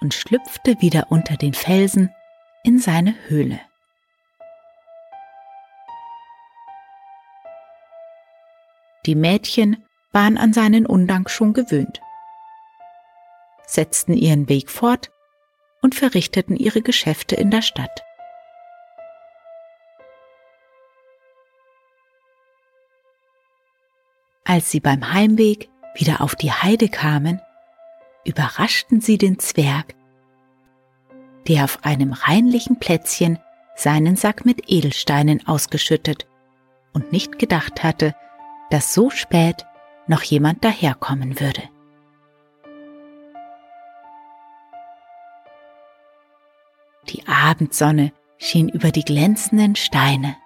und 0.00 0.14
schlüpfte 0.14 0.80
wieder 0.80 1.08
unter 1.10 1.36
den 1.36 1.52
Felsen 1.52 2.10
in 2.62 2.78
seine 2.78 3.14
Höhle. 3.28 3.60
Die 9.06 9.14
Mädchen 9.14 9.84
waren 10.12 10.38
an 10.38 10.52
seinen 10.52 10.86
Undank 10.86 11.28
schon 11.28 11.52
gewöhnt, 11.52 12.00
setzten 13.66 14.14
ihren 14.14 14.48
Weg 14.48 14.70
fort 14.70 15.10
und 15.82 15.94
verrichteten 15.94 16.56
ihre 16.56 16.80
Geschäfte 16.80 17.34
in 17.34 17.50
der 17.50 17.62
Stadt. 17.62 18.02
Als 24.44 24.70
sie 24.70 24.80
beim 24.80 25.12
Heimweg 25.12 25.68
wieder 25.94 26.20
auf 26.20 26.34
die 26.34 26.52
Heide 26.52 26.88
kamen, 26.88 27.40
überraschten 28.24 29.00
sie 29.00 29.18
den 29.18 29.38
Zwerg, 29.38 29.94
der 31.48 31.64
auf 31.64 31.84
einem 31.84 32.12
reinlichen 32.12 32.78
Plätzchen 32.78 33.38
seinen 33.74 34.16
Sack 34.16 34.46
mit 34.46 34.70
Edelsteinen 34.70 35.46
ausgeschüttet 35.46 36.26
und 36.92 37.12
nicht 37.12 37.38
gedacht 37.38 37.82
hatte, 37.82 38.14
dass 38.70 38.94
so 38.94 39.10
spät 39.10 39.66
noch 40.06 40.22
jemand 40.22 40.64
daherkommen 40.64 41.40
würde. 41.40 41.62
Die 47.08 47.26
Abendsonne 47.26 48.12
schien 48.38 48.68
über 48.68 48.90
die 48.90 49.04
glänzenden 49.04 49.76
Steine. 49.76 50.36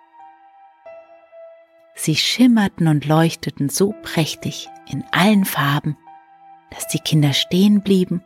Sie 1.95 2.17
schimmerten 2.17 2.87
und 2.89 3.07
leuchteten 3.07 3.69
so 3.69 3.95
prächtig 4.03 4.69
in 4.89 5.05
allen 5.11 5.45
Farben, 5.45 5.97
dass 6.71 6.87
die 6.89 7.01
Kinder 7.01 7.33
stehen 7.33 7.83
blieben 7.83 8.23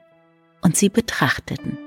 und 0.62 0.76
sie 0.76 0.88
betrachteten. 0.88 1.78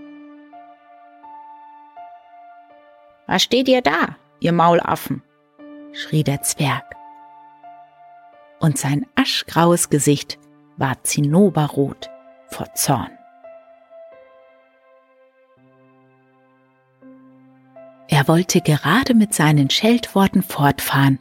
Was 3.27 3.43
steht 3.43 3.67
ihr 3.67 3.81
da, 3.81 4.15
ihr 4.39 4.51
Maulaffen? 4.51 5.23
schrie 5.93 6.23
der 6.23 6.41
Zwerg 6.41 6.95
und 8.65 8.79
sein 8.79 9.05
aschgraues 9.13 9.91
Gesicht 9.91 10.39
war 10.75 11.03
zinnoberrot 11.03 12.09
vor 12.47 12.65
Zorn. 12.73 13.11
Er 18.07 18.27
wollte 18.27 18.61
gerade 18.61 19.13
mit 19.13 19.35
seinen 19.35 19.69
Scheltworten 19.69 20.41
fortfahren, 20.41 21.19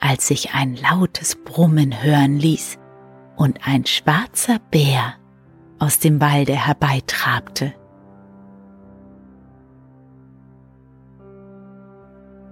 als 0.00 0.28
sich 0.28 0.54
ein 0.54 0.76
lautes 0.76 1.36
Brummen 1.36 2.02
hören 2.02 2.38
ließ 2.38 2.78
und 3.36 3.66
ein 3.66 3.84
schwarzer 3.84 4.58
Bär 4.70 5.16
aus 5.78 5.98
dem 5.98 6.18
Walde 6.18 6.54
herbeitrabte. 6.54 7.74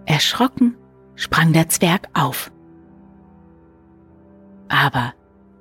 Erschrocken 0.04 0.76
sprang 1.14 1.54
der 1.54 1.70
Zwerg 1.70 2.10
auf 2.12 2.52
aber 4.72 5.12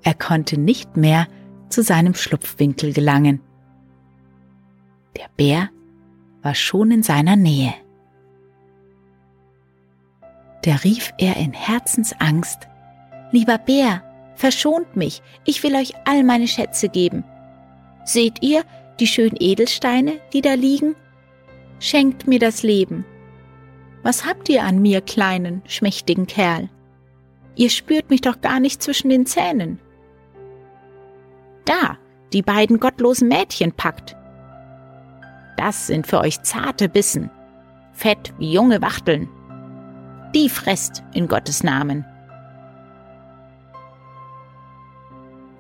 er 0.04 0.14
konnte 0.14 0.58
nicht 0.58 0.96
mehr 0.96 1.28
zu 1.70 1.84
seinem 1.84 2.16
Schlupfwinkel 2.16 2.94
gelangen. 2.94 3.42
Der 5.18 5.28
Bär 5.36 5.70
war 6.42 6.56
schon 6.56 6.92
in 6.92 7.04
seiner 7.04 7.36
Nähe. 7.36 7.74
Da 10.64 10.76
rief 10.76 11.14
er 11.18 11.36
in 11.36 11.54
Herzensangst, 11.54 12.68
Lieber 13.32 13.58
Bär, 13.58 14.04
verschont 14.36 14.96
mich, 14.96 15.22
ich 15.46 15.62
will 15.64 15.76
euch 15.76 15.94
all 16.06 16.24
meine 16.24 16.48
Schätze 16.48 16.90
geben. 16.90 17.24
Seht 18.06 18.42
ihr 18.42 18.64
die 19.00 19.08
schönen 19.08 19.38
Edelsteine, 19.40 20.20
die 20.34 20.42
da 20.42 20.54
liegen? 20.54 20.96
Schenkt 21.80 22.28
mir 22.28 22.40
das 22.40 22.64
Leben. 22.64 23.06
Was 24.04 24.26
habt 24.26 24.50
ihr 24.50 24.64
an 24.64 24.82
mir, 24.82 25.02
kleinen, 25.02 25.62
schmächtigen 25.66 26.28
Kerl? 26.28 26.70
Ihr 27.56 27.70
spürt 27.70 28.10
mich 28.10 28.22
doch 28.22 28.42
gar 28.42 28.60
nicht 28.60 28.82
zwischen 28.82 29.10
den 29.10 29.26
Zähnen. 29.26 29.80
Da, 31.66 31.98
die 32.34 32.42
beiden 32.42 32.80
gottlosen 32.80 33.28
Mädchen 33.28 33.72
packt. 33.74 34.16
Das 35.58 35.88
sind 35.88 36.08
für 36.08 36.20
euch 36.20 36.42
zarte 36.42 36.90
Bissen, 36.90 37.30
fett 37.94 38.34
wie 38.40 38.52
junge 38.52 38.82
Wachteln. 38.82 39.30
Die 40.34 40.50
fresst 40.50 41.04
in 41.14 41.28
Gottes 41.28 41.64
Namen. 41.64 42.06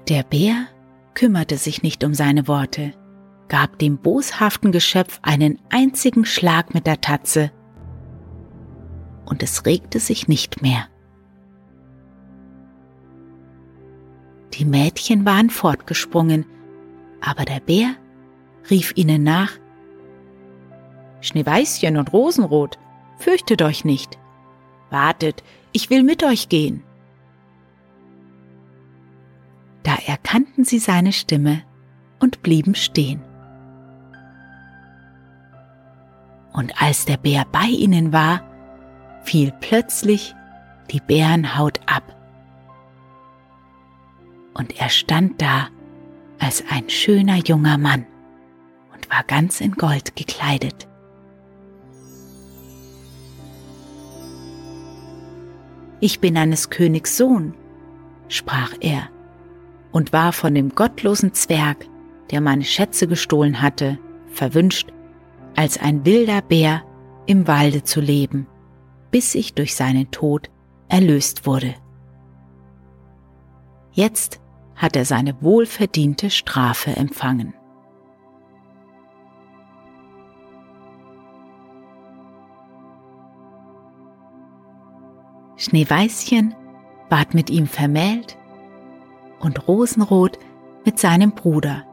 Der 0.07 0.23
Bär 0.23 0.67
kümmerte 1.13 1.57
sich 1.57 1.83
nicht 1.83 2.03
um 2.03 2.13
seine 2.13 2.47
Worte, 2.47 2.93
gab 3.47 3.77
dem 3.79 3.97
boshaften 3.97 4.71
Geschöpf 4.71 5.19
einen 5.21 5.59
einzigen 5.69 6.25
Schlag 6.25 6.73
mit 6.73 6.87
der 6.87 7.01
Tatze, 7.01 7.51
und 9.25 9.43
es 9.43 9.65
regte 9.65 9.99
sich 9.99 10.27
nicht 10.27 10.61
mehr. 10.61 10.87
Die 14.53 14.65
Mädchen 14.65 15.25
waren 15.25 15.49
fortgesprungen, 15.49 16.45
aber 17.21 17.45
der 17.45 17.59
Bär 17.59 17.95
rief 18.69 18.93
ihnen 18.95 19.23
nach 19.23 19.51
Schneeweißchen 21.21 21.97
und 21.97 22.11
Rosenrot, 22.13 22.79
fürchtet 23.17 23.61
euch 23.61 23.85
nicht. 23.85 24.17
Wartet, 24.89 25.43
ich 25.71 25.89
will 25.89 26.03
mit 26.03 26.23
euch 26.23 26.49
gehen. 26.49 26.83
Da 29.83 29.95
erkannten 30.05 30.63
sie 30.63 30.79
seine 30.79 31.13
Stimme 31.13 31.63
und 32.19 32.41
blieben 32.41 32.75
stehen. 32.75 33.21
Und 36.53 36.81
als 36.81 37.05
der 37.05 37.17
Bär 37.17 37.45
bei 37.51 37.65
ihnen 37.65 38.11
war, 38.11 38.43
fiel 39.23 39.53
plötzlich 39.61 40.35
die 40.91 40.99
Bärenhaut 40.99 41.79
ab 41.85 42.03
und 44.61 44.79
er 44.79 44.89
stand 44.89 45.41
da 45.41 45.67
als 46.39 46.63
ein 46.69 46.89
schöner 46.89 47.37
junger 47.37 47.77
Mann 47.77 48.05
und 48.93 49.09
war 49.09 49.23
ganz 49.23 49.59
in 49.59 49.73
Gold 49.73 50.15
gekleidet. 50.15 50.87
Ich 55.99 56.19
bin 56.19 56.37
eines 56.37 56.69
Königs 56.69 57.17
Sohn, 57.17 57.53
sprach 58.27 58.73
er, 58.79 59.09
und 59.91 60.13
war 60.13 60.31
von 60.31 60.55
dem 60.55 60.69
gottlosen 60.69 61.33
Zwerg, 61.33 61.87
der 62.31 62.39
meine 62.39 62.63
Schätze 62.63 63.07
gestohlen 63.07 63.61
hatte, 63.61 63.97
verwünscht, 64.27 64.93
als 65.55 65.79
ein 65.79 66.05
wilder 66.05 66.41
Bär 66.41 66.83
im 67.25 67.47
Walde 67.47 67.83
zu 67.83 67.99
leben 67.99 68.47
bis 69.11 69.35
ich 69.35 69.53
durch 69.53 69.75
seinen 69.75 70.09
Tod 70.09 70.49
erlöst 70.87 71.45
wurde. 71.45 71.75
Jetzt 73.91 74.40
hat 74.81 74.95
er 74.95 75.05
seine 75.05 75.39
wohlverdiente 75.41 76.31
Strafe 76.31 76.95
empfangen. 76.95 77.53
Schneeweißchen 85.55 86.55
ward 87.09 87.35
mit 87.35 87.51
ihm 87.51 87.67
vermählt 87.67 88.37
und 89.39 89.67
Rosenrot 89.67 90.39
mit 90.83 90.97
seinem 90.97 91.33
Bruder. 91.33 91.85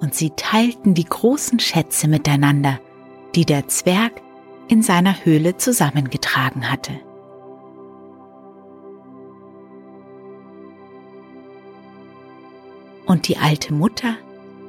Und 0.00 0.16
sie 0.16 0.30
teilten 0.30 0.94
die 0.94 1.04
großen 1.04 1.60
Schätze 1.60 2.08
miteinander, 2.08 2.80
die 3.36 3.44
der 3.44 3.68
Zwerg 3.68 4.20
in 4.66 4.82
seiner 4.82 5.24
Höhle 5.24 5.56
zusammengetragen 5.58 6.68
hatte. 6.72 6.98
Und 13.06 13.28
die 13.28 13.36
alte 13.36 13.74
Mutter 13.74 14.14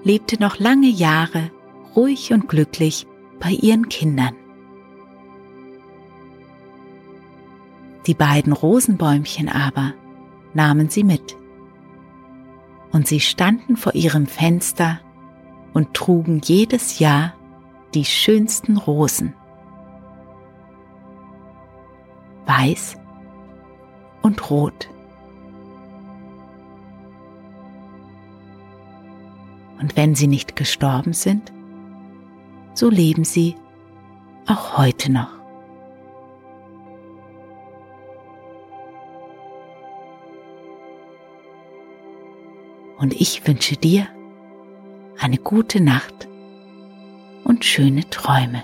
lebte 0.03 0.41
noch 0.41 0.59
lange 0.59 0.89
Jahre 0.89 1.51
ruhig 1.95 2.33
und 2.33 2.47
glücklich 2.49 3.07
bei 3.39 3.51
ihren 3.51 3.89
Kindern. 3.89 4.35
Die 8.07 8.13
beiden 8.13 8.51
Rosenbäumchen 8.51 9.47
aber 9.49 9.93
nahmen 10.53 10.89
sie 10.89 11.03
mit. 11.03 11.37
Und 12.91 13.07
sie 13.07 13.19
standen 13.19 13.77
vor 13.77 13.95
ihrem 13.95 14.27
Fenster 14.27 14.99
und 15.73 15.93
trugen 15.93 16.41
jedes 16.43 16.99
Jahr 16.99 17.33
die 17.93 18.05
schönsten 18.05 18.77
Rosen. 18.77 19.33
Weiß 22.45 22.97
und 24.21 24.49
rot. 24.49 24.89
Und 29.79 29.95
wenn 29.95 30.15
sie 30.15 30.27
nicht 30.27 30.55
gestorben 30.55 31.13
sind, 31.13 31.51
so 32.73 32.89
leben 32.89 33.23
sie 33.23 33.55
auch 34.47 34.77
heute 34.77 35.11
noch. 35.11 35.43
und 43.03 43.19
ich 43.19 43.45
wünsche 43.45 43.75
dir 43.75 44.07
eine 45.19 45.37
gute 45.37 45.81
Nacht 45.81 46.29
und 47.43 47.65
schöne 47.65 48.09
Träume. 48.09 48.63